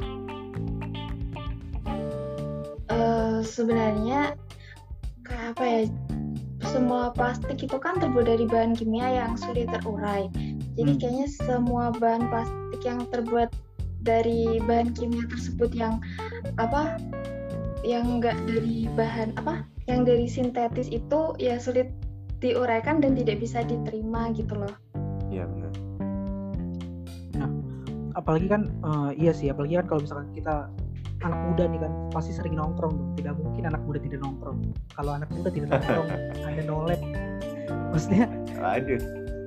Uh, 2.92 3.40
sebenarnya 3.44 4.36
kayak 5.24 5.56
apa 5.56 5.64
ya 5.64 5.80
semua 6.66 7.14
plastik 7.14 7.62
itu 7.62 7.78
kan 7.78 8.02
terbuat 8.02 8.26
dari 8.26 8.46
bahan 8.50 8.74
kimia 8.74 9.26
yang 9.26 9.34
sulit 9.38 9.70
terurai 9.70 10.30
jadi 10.78 10.92
hmm. 10.94 11.00
kayaknya 11.02 11.28
semua 11.30 11.94
bahan 11.94 12.30
plastik 12.30 12.82
yang 12.86 13.02
terbuat 13.14 13.50
dari 14.02 14.62
bahan 14.64 14.94
kimia 14.94 15.26
tersebut 15.28 15.74
yang 15.74 16.00
apa 16.58 16.98
yang 17.86 18.20
enggak 18.20 18.38
dari 18.50 18.90
bahan 18.98 19.36
apa 19.38 19.68
yang 19.88 20.04
dari 20.04 20.28
sintetis 20.28 20.92
itu 20.92 21.34
ya 21.40 21.56
sulit 21.58 21.90
diuraikan 22.44 23.02
dan 23.02 23.18
tidak 23.18 23.42
bisa 23.42 23.66
diterima 23.66 24.30
gitu 24.36 24.54
loh. 24.54 24.74
Iya 25.34 25.50
benar. 25.50 25.74
Nah, 27.42 27.50
apalagi 28.14 28.48
kan 28.52 28.70
uh, 28.86 29.10
iya 29.18 29.34
sih, 29.34 29.50
apalagi 29.50 29.82
kan 29.82 29.86
kalau 29.90 30.02
misalkan 30.06 30.30
kita 30.38 30.56
anak 31.28 31.40
muda 31.52 31.64
nih 31.68 31.80
kan 31.84 31.92
pasti 32.10 32.32
sering 32.34 32.56
nongkrong 32.56 32.98
dong. 32.98 33.14
Tidak 33.20 33.34
mungkin 33.38 33.64
anak 33.68 33.82
muda 33.84 34.00
tidak 34.02 34.20
nongkrong. 34.24 34.58
Kalau 34.96 35.12
anak 35.14 35.30
muda 35.36 35.50
tidak 35.52 35.68
nongkrong, 35.76 36.08
ada 36.44 36.62
nolep. 36.64 37.02
Maksudnya, 37.92 38.26
Aduh, 38.64 39.00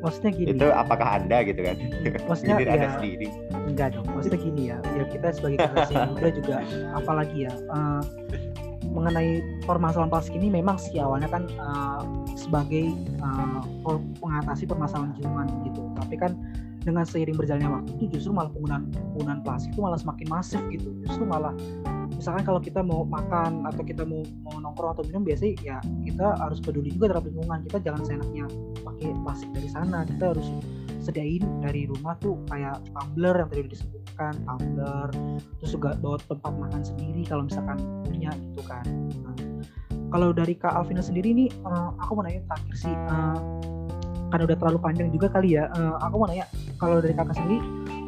maksudnya 0.05 0.31
gini. 0.33 0.49
itu 0.57 0.67
apakah 0.73 1.09
anda 1.21 1.41
gitu 1.45 1.61
kan? 1.65 1.77
Maksudnya 2.29 2.55
Ini 2.57 2.65
ada 2.69 2.77
ya, 2.77 2.91
sendiri. 2.97 3.27
enggak 3.69 3.89
dong. 3.97 4.07
Maksudnya 4.13 4.41
gini 4.41 4.63
ya, 4.73 4.79
ya 4.97 5.05
kita 5.09 5.27
sebagai 5.33 5.57
generasi 5.61 5.95
muda 6.13 6.29
juga 6.33 6.55
apalagi 6.97 7.37
ya 7.49 7.53
uh, 7.73 8.03
mengenai 8.91 9.39
permasalahan 9.65 10.11
plastik 10.11 10.35
ini 10.35 10.51
memang 10.51 10.75
sih 10.75 10.99
awalnya 10.99 11.31
kan 11.31 11.47
uh, 11.63 12.03
sebagai 12.35 12.91
uh, 13.23 13.63
pengatasi 14.19 14.67
permasalahan 14.67 15.15
lingkungan 15.17 15.47
gitu. 15.69 15.83
Tapi 15.97 16.15
kan 16.19 16.33
dengan 16.81 17.05
seiring 17.05 17.37
berjalannya 17.37 17.71
waktu 17.71 17.91
itu 18.01 18.05
justru 18.19 18.31
malah 18.33 18.51
penggunaan 18.53 18.89
penggunaan 19.15 19.41
plastik 19.45 19.71
itu 19.77 19.81
malah 19.85 20.01
semakin 20.01 20.27
masif 20.29 20.61
gitu. 20.73 20.91
Justru 21.05 21.25
malah 21.29 21.55
misalkan 22.11 22.43
kalau 22.45 22.61
kita 22.61 22.81
mau 22.81 23.05
makan 23.05 23.69
atau 23.69 23.83
kita 23.85 24.03
mau 24.05 24.25
mau 24.45 24.57
nongkrong 24.61 24.97
atau 24.97 25.05
minum 25.09 25.23
biasanya 25.25 25.55
ya 25.61 25.77
kita 26.05 26.27
harus 26.41 26.59
peduli 26.61 26.93
juga 26.93 27.15
terhadap 27.15 27.29
lingkungan. 27.29 27.59
Kita 27.69 27.79
jangan 27.85 28.03
seenaknya 28.05 28.45
pakai 28.85 29.09
plastik 29.25 29.51
dari 29.53 29.69
sana. 29.69 30.05
Kita 30.09 30.25
harus 30.33 30.49
sediain 31.01 31.43
dari 31.65 31.89
rumah 31.89 32.15
tuh 32.21 32.37
kayak 32.53 32.77
tumbler 32.93 33.35
yang 33.35 33.49
tadi 33.49 33.73
disebutkan 33.73 34.37
tumbler 34.45 35.09
terus 35.59 35.73
juga 35.73 35.97
bawa 35.97 36.21
tempat 36.29 36.53
makan 36.61 36.83
sendiri 36.85 37.25
kalau 37.25 37.49
misalkan 37.49 37.81
punya 38.05 38.31
gitu 38.37 38.63
kan 38.69 38.85
nah, 39.25 39.37
kalau 40.13 40.31
dari 40.37 40.53
Kak 40.55 40.77
Alvina 40.77 41.01
sendiri 41.01 41.33
nih 41.33 41.49
uh, 41.65 41.97
aku 42.05 42.21
mau 42.21 42.23
nanya 42.29 42.45
terakhir 42.53 42.75
sih 42.77 42.93
uh, 42.93 43.41
karena 44.31 44.45
udah 44.47 44.59
terlalu 44.59 44.79
panjang 44.79 45.09
juga 45.11 45.27
kali 45.31 45.59
ya 45.59 45.67
uh, 45.75 45.99
aku 46.01 46.15
mau 46.23 46.27
nanya 46.31 46.47
kalau 46.79 47.03
dari 47.03 47.13
kakak 47.13 47.35
sendiri 47.37 47.59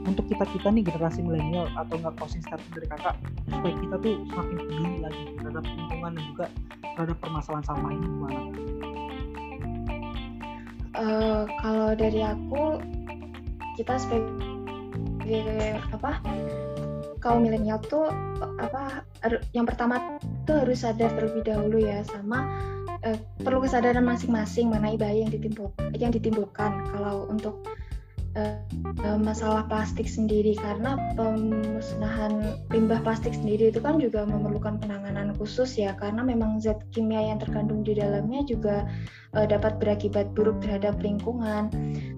untuk 0.06 0.24
kita 0.26 0.44
kita 0.50 0.68
nih 0.70 0.82
generasi 0.87 1.20
milenial 1.22 1.66
atau 1.78 1.94
nggak 1.98 2.14
closing 2.18 2.42
statement 2.42 2.72
dari 2.74 2.87
kakak 2.90 3.14
supaya 3.50 3.74
kita 3.78 3.94
tuh 4.02 4.14
semakin 4.30 4.56
peduli 4.58 4.98
lagi 5.02 5.22
terhadap 5.38 5.64
lingkungan 5.66 6.11
dan 6.14 6.24
juga 6.30 6.46
terhadap 6.92 7.16
permasalahan 7.22 7.64
sampah 7.64 7.90
ini 7.90 8.06
gimana? 8.06 8.40
Uh, 10.92 11.42
kalau 11.64 11.90
dari 11.96 12.20
aku 12.20 12.64
kita 13.80 13.94
sebagai 13.96 15.80
apa 15.94 16.20
kaum 17.22 17.46
milenial 17.46 17.78
tuh 17.87 18.11
apa 18.58 19.06
yang 19.54 19.64
pertama 19.64 20.18
tuh 20.44 20.66
harus 20.66 20.82
sadar 20.82 21.08
terlebih 21.14 21.46
dahulu 21.46 21.78
ya 21.78 22.02
sama 22.04 22.44
uh, 23.06 23.18
perlu 23.42 23.62
kesadaran 23.62 24.04
masing-masing 24.04 24.70
mengenai 24.70 24.98
bahaya 24.98 25.26
yang 25.26 25.32
ditimbul 25.32 25.68
yang 25.94 26.12
ditimbulkan. 26.14 26.72
Kalau 26.90 27.28
untuk 27.30 27.66
uh, 28.36 29.18
masalah 29.20 29.66
plastik 29.68 30.08
sendiri 30.08 30.56
karena 30.56 30.96
pemusnahan 31.18 32.56
limbah 32.72 33.00
plastik 33.04 33.36
sendiri 33.36 33.70
itu 33.70 33.80
kan 33.82 34.00
juga 34.00 34.24
memerlukan 34.24 34.80
penanganan 34.80 35.36
khusus 35.36 35.76
ya 35.76 35.92
karena 35.98 36.24
memang 36.24 36.58
zat 36.62 36.80
kimia 36.94 37.34
yang 37.34 37.38
terkandung 37.42 37.84
di 37.84 37.96
dalamnya 37.96 38.42
juga 38.46 38.88
uh, 39.36 39.46
dapat 39.46 39.76
berakibat 39.82 40.32
buruk 40.32 40.62
terhadap 40.64 40.96
lingkungan. 41.02 41.68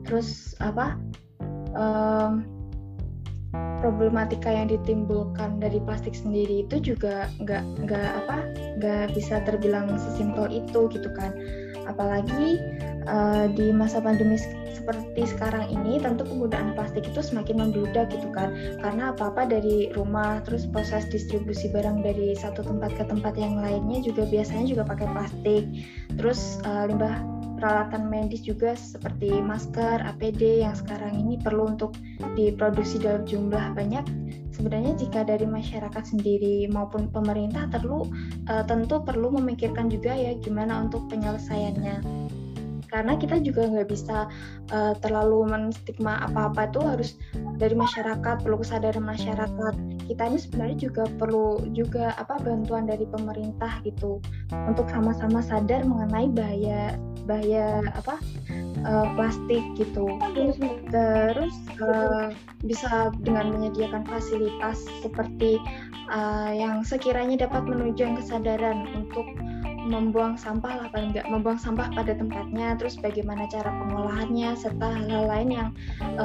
Terus 0.07 0.55
apa 0.63 0.99
um, 1.75 2.54
problematika 3.85 4.49
yang 4.49 4.73
ditimbulkan 4.73 5.61
dari 5.61 5.77
plastik 5.85 6.17
sendiri 6.17 6.65
itu 6.65 6.81
juga 6.81 7.29
nggak 7.45 7.85
nggak 7.85 8.11
apa 8.25 8.37
nggak 8.81 9.13
bisa 9.13 9.45
terbilang 9.45 9.93
sesimpel 10.01 10.49
itu 10.49 10.89
gitu 10.89 11.13
kan. 11.13 11.37
Apalagi 11.85 12.57
uh, 13.05 13.45
di 13.53 13.69
masa 13.69 14.01
pandemi 14.01 14.41
seperti 14.73 15.29
sekarang 15.29 15.69
ini 15.69 16.01
tentu 16.01 16.25
penggunaan 16.25 16.73
plastik 16.73 17.05
itu 17.05 17.21
semakin 17.21 17.61
membludak 17.61 18.09
gitu 18.09 18.29
kan. 18.33 18.57
Karena 18.81 19.13
apa-apa 19.13 19.45
dari 19.53 19.93
rumah 19.93 20.41
terus 20.49 20.65
proses 20.65 21.05
distribusi 21.13 21.69
barang 21.69 22.01
dari 22.01 22.33
satu 22.33 22.65
tempat 22.65 22.97
ke 22.97 23.05
tempat 23.05 23.37
yang 23.37 23.61
lainnya 23.61 24.01
juga 24.01 24.25
biasanya 24.25 24.65
juga 24.65 24.83
pakai 24.89 25.09
plastik. 25.13 25.65
Terus 26.17 26.57
uh, 26.65 26.89
limbah 26.89 27.34
peralatan 27.57 28.11
medis 28.11 28.43
juga 28.45 28.75
seperti 28.77 29.41
masker, 29.41 30.03
APD 30.03 30.67
yang 30.67 30.75
sekarang 30.77 31.15
ini 31.17 31.41
perlu 31.41 31.75
untuk 31.75 31.97
diproduksi 32.35 33.01
dalam 33.01 33.25
jumlah 33.25 33.75
banyak. 33.75 34.05
Sebenarnya 34.55 34.95
jika 34.95 35.27
dari 35.27 35.47
masyarakat 35.47 36.05
sendiri 36.15 36.71
maupun 36.71 37.11
pemerintah 37.11 37.67
perlu 37.67 38.07
uh, 38.47 38.63
tentu 38.63 39.03
perlu 39.03 39.35
memikirkan 39.35 39.91
juga 39.91 40.15
ya 40.15 40.39
gimana 40.39 40.87
untuk 40.87 41.11
penyelesaiannya. 41.11 42.03
Karena 42.95 43.19
kita 43.19 43.43
juga 43.43 43.67
nggak 43.67 43.91
bisa 43.91 44.31
uh, 44.71 44.95
terlalu 45.03 45.51
menstigma 45.51 46.23
apa-apa 46.31 46.71
itu 46.71 46.81
harus 46.87 47.11
dari 47.59 47.75
masyarakat 47.75 48.47
perlu 48.47 48.63
kesadaran 48.63 49.03
masyarakat. 49.03 49.75
Kita 50.07 50.23
ini 50.31 50.39
sebenarnya 50.39 50.79
juga 50.79 51.11
perlu 51.19 51.59
juga 51.75 52.15
apa 52.15 52.39
bantuan 52.39 52.87
dari 52.87 53.03
pemerintah 53.11 53.83
gitu. 53.83 54.23
Untuk 54.71 54.87
sama-sama 54.87 55.43
sadar 55.43 55.83
mengenai 55.83 56.31
bahaya 56.31 56.95
bahaya 57.25 57.81
apa 57.97 58.21
uh, 58.85 59.07
plastik 59.17 59.65
gitu. 59.77 60.07
Terus 60.37 60.57
terus 60.93 61.55
uh, 61.81 62.31
bisa 62.65 63.11
dengan 63.25 63.53
menyediakan 63.53 64.05
fasilitas 64.05 64.85
seperti 65.01 65.59
uh, 66.13 66.53
yang 66.53 66.85
sekiranya 66.85 67.49
dapat 67.49 67.65
menunjang 67.65 68.17
kesadaran 68.21 68.85
untuk 68.95 69.27
membuang 69.85 70.41
sampah 70.41 70.81
lah 70.81 70.89
paling 70.89 71.13
nggak 71.13 71.29
membuang 71.29 71.61
sampah 71.61 71.93
pada 71.93 72.17
tempatnya 72.17 72.73
terus 72.81 72.97
bagaimana 72.97 73.45
cara 73.53 73.69
pengolahannya 73.69 74.57
serta 74.57 74.81
hal-hal 74.81 75.29
lain 75.29 75.51
yang 75.53 75.69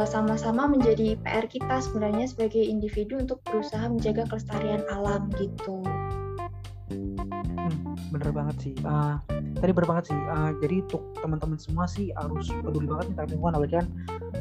sama 0.08 0.40
sama-sama 0.40 0.80
menjadi 0.80 1.20
PR 1.28 1.44
kita 1.52 1.84
sebenarnya 1.84 2.32
sebagai 2.32 2.64
individu 2.64 3.20
untuk 3.20 3.44
berusaha 3.44 3.84
menjaga 3.92 4.24
kelestarian 4.32 4.80
alam 4.88 5.28
gitu. 5.36 5.84
Hmm, 6.90 7.96
bener 8.16 8.32
banget 8.32 8.56
sih. 8.64 8.76
Uh, 8.86 9.20
tadi 9.58 9.72
bener 9.74 9.88
banget 9.90 10.04
sih 10.14 10.18
uh, 10.18 10.52
jadi 10.62 10.76
untuk 10.86 11.04
teman-teman 11.18 11.58
semua 11.58 11.86
sih 11.90 12.14
harus 12.14 12.54
peduli 12.62 12.86
banget 12.86 13.06
nih 13.10 13.16
terhadap 13.18 13.32
lingkungan. 13.34 13.54
Apalagi 13.58 13.76
kan 13.76 13.88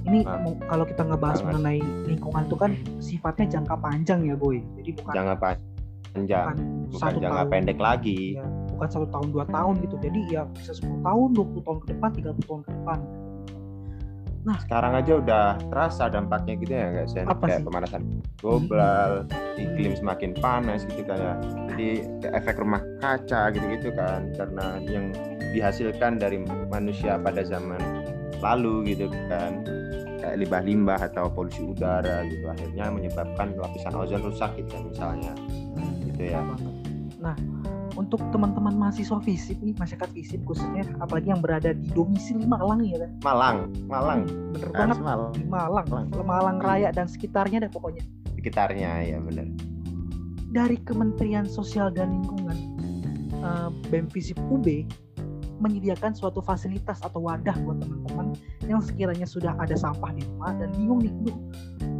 ini 0.05 0.19
nah, 0.25 0.39
kalau 0.69 0.85
kita 0.85 1.03
ngebahas 1.09 1.39
banget. 1.41 1.47
mengenai 1.49 1.81
lingkungan 2.05 2.43
itu 2.45 2.57
kan 2.57 2.71
sifatnya 3.01 3.47
jangka 3.59 3.75
panjang 3.81 4.21
ya 4.29 4.35
boy. 4.37 4.59
Jadi 4.81 4.91
bukan 5.01 5.13
jangka 5.17 5.35
panjang. 5.41 6.45
bukan, 6.45 6.57
bukan 6.93 7.11
jangka 7.21 7.43
tahun, 7.45 7.53
pendek 7.53 7.79
lagi. 7.79 8.21
Ya, 8.37 8.47
bukan 8.77 8.89
satu 8.89 9.07
tahun 9.09 9.29
dua 9.33 9.45
tahun 9.49 9.75
gitu. 9.85 9.97
Jadi 10.01 10.21
ya 10.33 10.43
bisa 10.53 10.73
10 10.77 11.03
tahun 11.05 11.29
20 11.35 11.67
tahun 11.67 11.79
ke 11.83 11.87
depan 11.97 12.11
30 12.15 12.49
tahun 12.49 12.63
ke 12.65 12.71
depan 12.73 12.99
Nah, 14.47 14.57
sekarang 14.63 14.93
aja 14.95 15.13
udah 15.19 15.47
terasa 15.71 16.07
dampaknya 16.07 16.55
gitu 16.63 16.73
ya 16.73 16.87
nggak 16.95 17.07
sih? 17.11 17.23
Kayak 17.27 17.59
sih? 17.61 17.67
pemanasan 17.67 18.03
global, 18.39 19.27
hmm. 19.27 19.59
iklim 19.59 19.93
semakin 19.99 20.31
panas 20.39 20.87
gitu 20.87 21.03
kan 21.03 21.19
ya. 21.19 21.35
Jadi 21.75 21.89
efek 22.35 22.57
rumah 22.63 22.83
kaca 23.03 23.51
gitu-gitu 23.51 23.91
kan 23.99 24.31
karena 24.39 24.79
yang 24.87 25.11
dihasilkan 25.51 26.21
dari 26.21 26.45
manusia 26.69 27.19
pada 27.19 27.43
zaman 27.43 27.81
lalu 28.39 28.95
gitu 28.95 29.11
kan 29.27 29.67
kayak 30.19 30.45
limbah-limbah 30.45 30.99
atau 30.99 31.31
polusi 31.31 31.63
udara 31.63 32.23
gitu 32.27 32.47
akhirnya 32.47 32.91
menyebabkan 32.91 33.55
lapisan 33.59 33.95
ozon 33.95 34.23
rusak 34.23 34.51
gitu 34.59 34.75
misalnya 34.87 35.33
gitu 36.05 36.35
ya. 36.35 36.43
Nah, 37.19 37.35
untuk 37.99 38.23
teman-teman 38.31 38.79
mahasiswa 38.79 39.19
fisip 39.27 39.59
nih 39.59 39.75
masyarakat 39.75 40.11
fisip 40.15 40.39
khususnya 40.47 40.87
apalagi 41.03 41.35
yang 41.35 41.43
berada 41.43 41.75
di 41.75 41.91
domisili 41.91 42.47
Malang 42.47 42.87
ya 42.87 43.03
kan 43.03 43.11
Malang 43.27 43.57
Malang 43.91 44.21
hmm, 44.23 44.55
bener 44.55 44.71
banget 44.71 44.99
Malang. 45.03 45.33
di 45.35 45.43
Malang 45.51 45.87
Malang. 45.91 46.07
Malang 46.23 46.59
Raya 46.63 46.89
dan 46.95 47.11
sekitarnya 47.11 47.67
deh 47.67 47.73
pokoknya 47.75 48.07
sekitarnya 48.39 48.91
ya 49.03 49.19
bener 49.19 49.51
dari 50.55 50.79
Kementerian 50.87 51.45
Sosial 51.45 51.91
dan 51.91 52.15
Lingkungan 52.15 52.57
uh, 53.43 53.69
BEM 53.91 54.07
Fisip 54.15 54.39
UB 54.47 54.87
menyediakan 55.59 56.15
suatu 56.15 56.39
fasilitas 56.39 57.03
atau 57.03 57.19
wadah 57.19 57.55
buat 57.67 57.83
teman-teman 57.83 58.39
yang 58.71 58.79
sekiranya 58.79 59.27
sudah 59.27 59.59
ada 59.59 59.75
sampah 59.75 60.15
di 60.15 60.23
rumah 60.23 60.55
dan 60.55 60.71
bingung 60.79 61.03
nih, 61.03 61.11
Duh, 61.27 61.39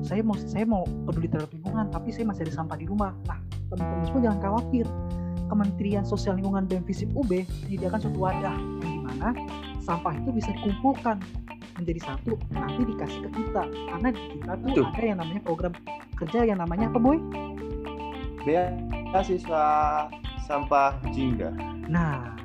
saya 0.07 0.23
mau 0.23 0.39
saya 0.39 0.63
mau 0.63 0.87
peduli 1.11 1.27
terhadap 1.27 1.51
lingkungan 1.51 1.91
tapi 1.91 2.15
saya 2.15 2.31
masih 2.31 2.47
ada 2.47 2.55
sampah 2.55 2.79
di 2.79 2.87
rumah. 2.87 3.11
Nah, 3.27 3.43
teman-teman 3.75 4.07
semua 4.07 4.23
jangan 4.31 4.41
khawatir 4.41 4.87
Kementerian 5.49 6.05
Sosial 6.05 6.37
Lingkungan 6.37 6.69
dan 6.69 6.85
Visip 6.85 7.09
UB 7.17 7.45
menyediakan 7.67 7.99
suatu 7.99 8.19
wadah 8.21 8.55
yang 8.55 8.81
di 8.85 9.01
mana 9.03 9.29
sampah 9.83 10.15
itu 10.15 10.31
bisa 10.31 10.53
dikumpulkan 10.61 11.17
menjadi 11.81 12.01
satu 12.13 12.37
nanti 12.53 12.83
dikasih 12.85 13.19
ke 13.25 13.31
kita 13.41 13.63
karena 13.67 14.09
di 14.13 14.23
kita 14.37 14.53
tuh 14.61 14.69
Betul. 14.71 14.87
ada 14.93 15.07
yang 15.07 15.19
namanya 15.23 15.41
program 15.47 15.73
kerja 16.19 16.39
yang 16.45 16.59
namanya 16.61 16.87
apa 16.91 16.99
boy? 16.99 17.19
Beasiswa 18.45 19.65
sampah 20.45 20.97
jingga. 21.13 21.55
Nah 21.89 22.39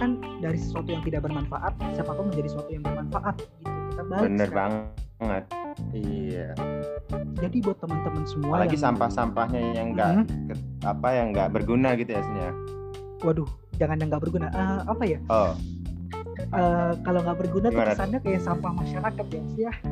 kan 0.00 0.16
dari 0.40 0.56
sesuatu 0.56 0.88
yang 0.88 1.04
tidak 1.04 1.28
bermanfaat 1.28 1.76
siapa 1.92 2.16
tahu 2.16 2.32
menjadi 2.32 2.48
sesuatu 2.48 2.70
yang 2.72 2.84
bermanfaat 2.88 3.34
gitu 3.36 3.68
kita 3.68 4.02
balik 4.08 4.24
bener 4.32 4.48
banget 4.48 5.44
iya 5.92 6.48
jadi 7.38 7.56
buat 7.62 7.78
teman-teman 7.78 8.24
semua 8.26 8.54
lagi 8.64 8.76
sampah-sampahnya 8.78 9.60
yang 9.76 9.94
enggak 9.94 10.10
mm 10.10 10.24
-hmm. 10.26 10.88
apa 10.88 11.08
yang 11.14 11.26
enggak 11.30 11.48
berguna 11.54 11.94
gitu 11.94 12.10
ya 12.16 12.22
sebenarnya 12.24 12.54
waduh 13.22 13.50
jangan 13.78 13.96
yang 14.00 14.08
enggak 14.10 14.22
berguna 14.26 14.46
uh, 14.50 14.80
apa 14.88 15.04
ya 15.06 15.18
oh 15.30 15.54
eh, 16.40 16.92
kalau 17.04 17.20
nggak 17.22 17.38
berguna 17.38 17.66
tuh 17.68 17.76
Gimana 17.76 17.92
tuh? 17.92 17.96
kesannya 17.96 18.18
kayak 18.24 18.42
sampah 18.42 18.72
masyarakat 18.74 19.24
ya 19.28 19.42
sih 19.54 19.62
ya. 19.66 19.72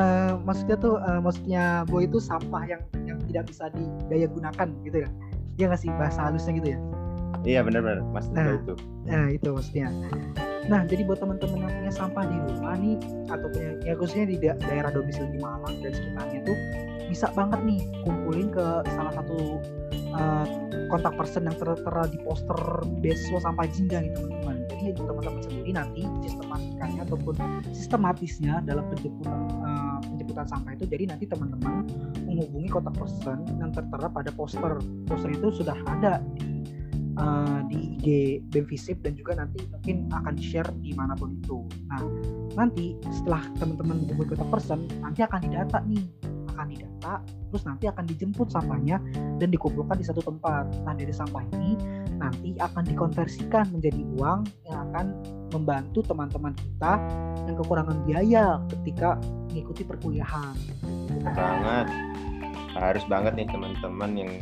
Eh, 0.00 0.34
maksudnya 0.46 0.78
tuh 0.78 1.02
eh, 1.02 1.20
maksudnya 1.20 1.82
boy 1.90 2.06
itu 2.06 2.22
sampah 2.22 2.62
yang 2.62 2.80
yang 3.04 3.18
tidak 3.26 3.50
bisa 3.50 3.68
didaya 3.74 4.26
gunakan 4.30 4.68
gitu 4.86 4.96
ya. 5.02 5.10
Dia 5.58 5.66
ngasih 5.66 5.90
bahasa 5.98 6.30
halusnya 6.30 6.56
gitu 6.62 6.68
ya. 6.72 6.80
Iya 7.44 7.60
benar-benar 7.64 8.04
maksudnya 8.12 8.42
Nah. 8.44 8.56
itu 8.60 8.74
Nah 9.10 9.26
itu 9.32 9.48
maksudnya. 9.50 9.88
Nah 10.70 10.86
jadi 10.86 11.02
buat 11.02 11.18
teman-teman 11.18 11.66
yang 11.66 11.72
punya 11.82 11.92
sampah 11.92 12.24
di 12.30 12.36
rumah 12.46 12.74
nih 12.78 12.94
atau 13.26 13.48
punya 13.50 13.70
ya 13.82 13.94
khususnya 13.98 14.24
di 14.28 14.36
da- 14.38 14.60
daerah 14.60 14.90
domisili 14.94 15.34
di 15.34 15.40
Malang 15.42 15.82
dan 15.82 15.90
sekitarnya 15.90 16.40
tuh 16.46 16.56
bisa 17.10 17.26
banget 17.34 17.58
nih 17.66 17.80
kumpulin 18.06 18.54
ke 18.54 18.66
salah 18.94 19.10
satu 19.10 19.58
uh, 20.14 20.46
kontak 20.94 21.10
person 21.18 21.50
yang 21.50 21.56
tertera 21.58 22.06
di 22.06 22.22
poster 22.22 22.60
beasiswa 23.02 23.40
sampah 23.42 23.66
jingga 23.66 23.98
nih 23.98 24.12
teman-teman. 24.14 24.56
Jadi 24.70 24.82
untuk 24.94 25.06
teman-teman 25.10 25.42
sendiri 25.42 25.70
nanti 25.74 26.02
sistematikanya 26.22 27.00
ataupun 27.08 27.34
sistematisnya 27.74 28.54
dalam 28.62 28.84
penjemputan 28.94 29.40
uh, 29.64 29.98
penjemputan 30.06 30.46
sampah 30.46 30.70
itu 30.78 30.84
jadi 30.86 31.04
nanti 31.10 31.24
teman-teman 31.26 31.82
menghubungi 32.30 32.68
kontak 32.70 32.94
person 32.94 33.42
yang 33.58 33.74
tertera 33.74 34.06
pada 34.06 34.30
poster. 34.30 34.78
Poster 35.10 35.30
itu 35.34 35.50
sudah 35.50 35.74
ada 35.90 36.22
di 36.38 36.62
uh, 37.18 37.60
di 37.66 37.98
IG 37.98 38.06
Bemvisip 38.52 39.02
dan 39.02 39.16
juga 39.16 39.38
nanti 39.38 39.64
mungkin 39.70 40.06
akan 40.12 40.32
di 40.36 40.44
share 40.44 40.70
di 40.78 40.94
mana 40.94 41.16
pun 41.16 41.34
itu. 41.34 41.64
Nah 41.90 42.02
nanti 42.54 42.94
setelah 43.10 43.42
teman-teman 43.58 44.04
menghubungi 44.04 44.36
kontak 44.36 44.50
person 44.50 44.86
nanti 45.00 45.24
akan 45.24 45.40
didata 45.42 45.78
nih 45.86 46.04
akan 46.54 46.66
didata 46.76 47.14
terus 47.50 47.62
nanti 47.64 47.84
akan 47.88 48.04
dijemput 48.04 48.52
sampahnya 48.52 49.00
dan 49.40 49.48
dikumpulkan 49.48 49.96
di 49.96 50.06
satu 50.06 50.22
tempat. 50.22 50.68
Nah 50.84 50.94
dari 50.94 51.10
sampah 51.10 51.42
ini 51.56 51.74
nanti 52.20 52.54
akan 52.60 52.84
dikonversikan 52.84 53.72
menjadi 53.72 54.02
uang 54.20 54.44
yang 54.68 54.78
akan 54.90 55.06
membantu 55.50 56.04
teman-teman 56.04 56.52
kita 56.54 57.00
yang 57.48 57.56
kekurangan 57.58 57.96
biaya 58.06 58.60
ketika 58.68 59.16
mengikuti 59.50 59.82
perkuliahan. 59.82 60.54
banget 61.34 61.86
harus 62.70 63.02
banget 63.10 63.34
nih 63.34 63.48
teman-teman 63.50 64.10
yang 64.14 64.32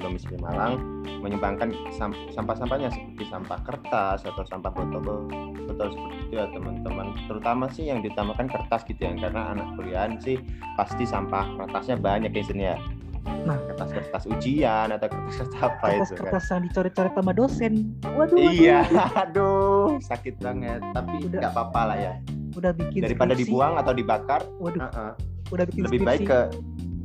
domisili 0.00 0.36
Malang 0.40 0.80
menyumbangkan 1.22 1.70
sam- 1.94 2.16
sampah-sampahnya 2.34 2.90
seperti 2.90 3.24
sampah 3.30 3.58
kertas 3.62 4.24
atau 4.26 4.42
sampah 4.48 4.72
botol 4.72 5.28
botol 5.68 5.88
seperti 5.92 6.16
itu 6.28 6.34
ya 6.40 6.46
teman-teman. 6.50 7.06
Terutama 7.28 7.64
sih 7.70 7.84
yang 7.88 8.00
ditambahkan 8.02 8.48
kertas 8.50 8.82
gitu 8.88 9.00
ya 9.00 9.12
karena 9.18 9.54
anak 9.54 9.66
kuliahan 9.78 10.18
sih 10.18 10.40
pasti 10.74 11.04
sampah 11.06 11.46
kertasnya 11.60 11.96
banyak 12.00 12.32
ya 12.32 12.44
sini 12.44 12.64
ya. 12.74 12.76
Nah. 13.22 13.54
kertas-kertas 13.54 14.26
ujian 14.34 14.90
atau 14.90 15.06
kertas 15.06 15.46
apa 15.62 15.86
itu 15.94 16.18
kan. 16.18 16.26
Kertas-kertas 16.26 16.44
yang 16.50 16.62
dicoret-coret 16.66 17.12
sama 17.14 17.32
dosen. 17.32 17.72
Waduh, 18.02 18.34
waduh. 18.34 18.50
iya 18.50 18.80
aduh 19.14 19.94
sakit 20.02 20.42
banget. 20.42 20.82
Tapi 20.90 21.30
nggak 21.30 21.50
apa-apa 21.54 21.80
lah 21.94 21.98
ya. 22.02 22.14
Udah 22.58 22.74
bikin 22.74 23.06
daripada 23.06 23.32
skripsi, 23.32 23.48
dibuang 23.48 23.72
atau 23.78 23.92
dibakar 23.94 24.42
Waduh, 24.58 24.82
uh-uh. 24.84 25.12
udah 25.54 25.64
bikin 25.70 25.82
lebih 25.86 26.00
baik 26.02 26.26
skripsi 26.26 26.50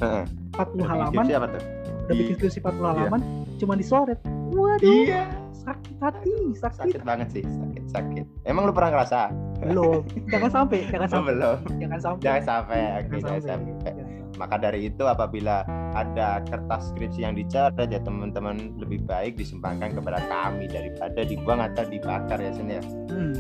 ke 0.01 0.03
uh-uh. 0.03 0.23
40 0.57 0.73
Lebih 0.73 0.85
halaman. 0.89 1.07
skripsi 1.13 1.33
apa 1.37 1.47
tuh 1.53 1.76
udah 2.07 2.15
bikin 2.15 2.25
Iya. 2.29 2.37
skripsi 2.39 2.59
40 2.61 2.87
halaman 2.87 3.21
cuma 3.57 3.73
disoret. 3.75 4.19
Waduh. 4.49 4.79
Iya. 4.81 5.23
Sakit 5.57 5.95
hati 5.99 6.31
sakit. 6.55 6.79
Sakit 6.79 7.01
banget 7.03 7.27
sih 7.29 7.43
sakit 7.43 7.83
sakit. 7.89 8.25
Emang 8.43 8.63
lu 8.63 8.71
pernah 8.71 8.95
ngerasa? 8.95 9.27
Belum. 9.59 9.99
Jangan 10.25 10.51
sampai 10.53 10.79
jangan 10.87 11.03
Oh, 11.03 11.11
sampai. 11.11 11.27
belum. 11.29 11.57
Jangan 11.77 11.99
sampai. 11.99 12.23
Jangan 12.23 12.43
sampai 12.45 12.79
oke 12.79 12.87
Jangan 12.87 13.19
jangan 13.19 13.41
sampai. 13.43 13.71
Jangan 13.83 14.05
sampai. 14.07 14.15
maka 14.37 14.55
dari 14.55 14.79
itu 14.85 15.01
apabila 15.03 15.65
ada 15.91 16.45
kertas 16.45 16.93
skripsi 16.93 17.19
yang 17.19 17.33
dicoret 17.33 17.73
ya 17.83 17.97
teman-teman 17.99 18.55
lebih 18.77 19.01
baik 19.01 19.33
disumbangkan 19.33 19.91
kepada 19.91 20.21
kami 20.23 20.69
daripada 20.69 21.25
dibuang 21.25 21.57
atau 21.59 21.83
dibakar 21.83 22.37
ya 22.37 22.53
sini 22.53 22.77
ya? 22.77 22.83
Hmm. 23.09 23.33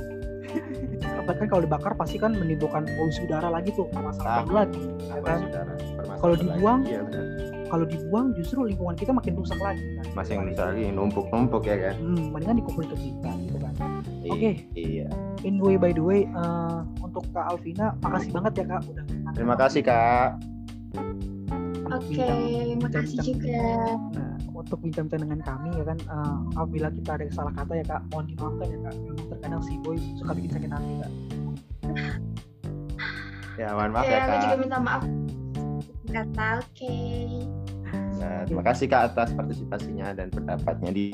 Apalagi 1.21 1.37
kan 1.37 1.47
kalau 1.47 1.61
dibakar 1.61 1.91
pasti 1.93 2.17
kan 2.17 2.33
menimbulkan 2.33 2.89
polusi 2.89 3.23
udara 3.23 3.47
lagi 3.47 3.69
tuh 3.71 3.85
masalah 3.93 4.41
Ah. 4.41 4.65
lagi 4.65 4.81
ya 5.05 5.15
apa 5.15 5.27
kan? 5.27 5.39
Kalau 6.17 6.35
dibuang, 6.35 6.79
iya 6.81 6.99
benar 6.99 7.25
kalau 7.67 7.85
dibuang 7.87 8.31
justru 8.35 8.63
lingkungan 8.63 8.95
kita 8.95 9.11
makin 9.11 9.35
rusak 9.35 9.59
lagi 9.59 9.83
kan? 9.99 10.05
masih 10.15 10.31
yang 10.39 10.45
lagi 10.51 10.85
numpuk-numpuk 10.91 11.63
ya 11.67 11.77
kan 11.91 11.95
hmm, 11.99 12.31
mendingan 12.31 12.57
dikumpulin 12.63 12.89
ke 12.91 12.97
kita 12.97 13.29
gitu 13.47 13.57
kan 13.61 13.73
Oke. 14.27 14.51
iya 14.75 15.07
in 15.47 15.55
the 15.59 15.63
way 15.63 15.75
by 15.79 15.91
the 15.95 16.03
way 16.03 16.27
eh, 16.27 16.79
untuk 16.99 17.23
Kak 17.31 17.47
Alvina 17.51 17.95
makasih 18.03 18.31
banget 18.31 18.51
ya 18.63 18.65
Kak 18.75 18.81
udah 18.87 19.03
terima 19.35 19.55
kasih 19.55 19.81
kak 19.83 20.39
Oke, 21.87 22.19
Bincang- 22.19 22.83
makasih 22.83 23.19
juga. 23.23 23.63
Nah, 24.11 24.35
untuk 24.51 24.83
bincang-bincang 24.83 25.23
dengan 25.23 25.39
kami 25.39 25.71
ya 25.71 25.83
kan, 25.87 25.95
eh, 26.03 26.37
apabila 26.59 26.91
kita 26.91 27.15
ada 27.15 27.25
salah 27.31 27.53
kata 27.55 27.79
ya 27.79 27.85
kak, 27.87 28.01
mohon 28.11 28.27
dimaafkan 28.27 28.67
ya 28.67 28.79
kak. 28.83 28.93
Memang 29.07 29.25
terkadang 29.31 29.61
si 29.63 29.73
boy 29.79 29.95
suka 30.19 30.31
bikin 30.35 30.51
sakit 30.51 30.67
hati 30.67 30.91
kak. 30.99 31.11
ya 33.57 33.73
mohon 33.73 33.89
maaf 33.89 34.05
Oke, 34.05 34.13
ya 34.13 34.19
aku 34.21 34.35
juga 34.35 34.51
kak 34.51 34.59
minta 34.59 34.77
maaf. 34.83 35.03
Kata 36.07 36.47
oke. 36.59 36.95
Nah, 38.17 38.43
terima 38.43 38.63
kasih 38.63 38.85
kak 38.85 39.13
atas 39.13 39.29
partisipasinya 39.31 40.11
dan 40.11 40.27
pendapatnya 40.27 40.89
di 40.89 41.05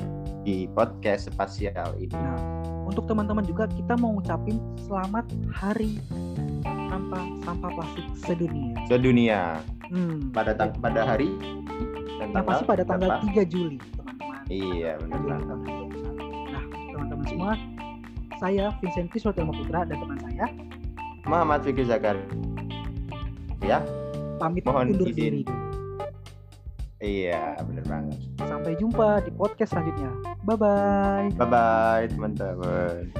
di 0.42 0.66
podcast 0.68 1.28
spasial 1.28 1.94
ini 1.96 2.10
Nah, 2.10 2.36
untuk 2.84 3.04
teman-teman 3.04 3.42
juga 3.42 3.64
kita 3.66 3.94
mau 3.94 4.12
ngucapin 4.12 4.56
selamat 4.80 5.24
hari 5.50 6.00
tanpa 6.64 7.18
sampah 7.42 7.70
plastik 7.72 8.06
sedunia. 8.16 8.76
sedunia 8.84 9.40
Hmm. 9.86 10.30
pada 10.30 10.52
tang- 10.52 10.74
pada 10.78 11.04
hari 11.04 11.28
dan 12.16 12.32
Yang 12.32 12.44
pasti 12.46 12.64
pada 12.64 12.82
tanggal 12.82 13.08
berapa? 13.10 13.24
3 13.26 13.44
Juli 13.44 13.76
teman-teman. 13.92 14.40
iya 14.48 14.90
benar 14.96 15.18
Juli 15.18 15.28
banget 15.28 15.46
tahun 15.46 15.60
2021. 15.60 16.18
Nah, 16.48 16.64
teman-teman 16.88 17.26
semua, 17.26 17.52
saya 18.36 18.64
Vincent 18.78 19.08
Kiswatama 19.10 19.52
Putra 19.52 19.80
dan 19.82 19.96
teman 19.96 20.18
saya 20.18 20.46
Muhammad 21.24 21.60
Fikri 21.62 21.84
Zakar 21.84 22.16
ya 23.60 23.80
pamit 24.36 24.62
Mohon 24.64 24.86
undur 24.90 25.08
izin. 25.08 25.16
diri. 25.16 25.42
iya 27.00 27.58
benar 27.60 27.84
banget 27.84 28.18
Sampai 28.40 28.72
jumpa 28.74 29.20
di 29.20 29.30
podcast 29.30 29.70
selanjutnya. 29.72 30.10
Bye 30.42 30.56
bye. 30.56 31.28
bye 31.36 31.48
bye 31.48 32.04
teman-teman 32.08 33.12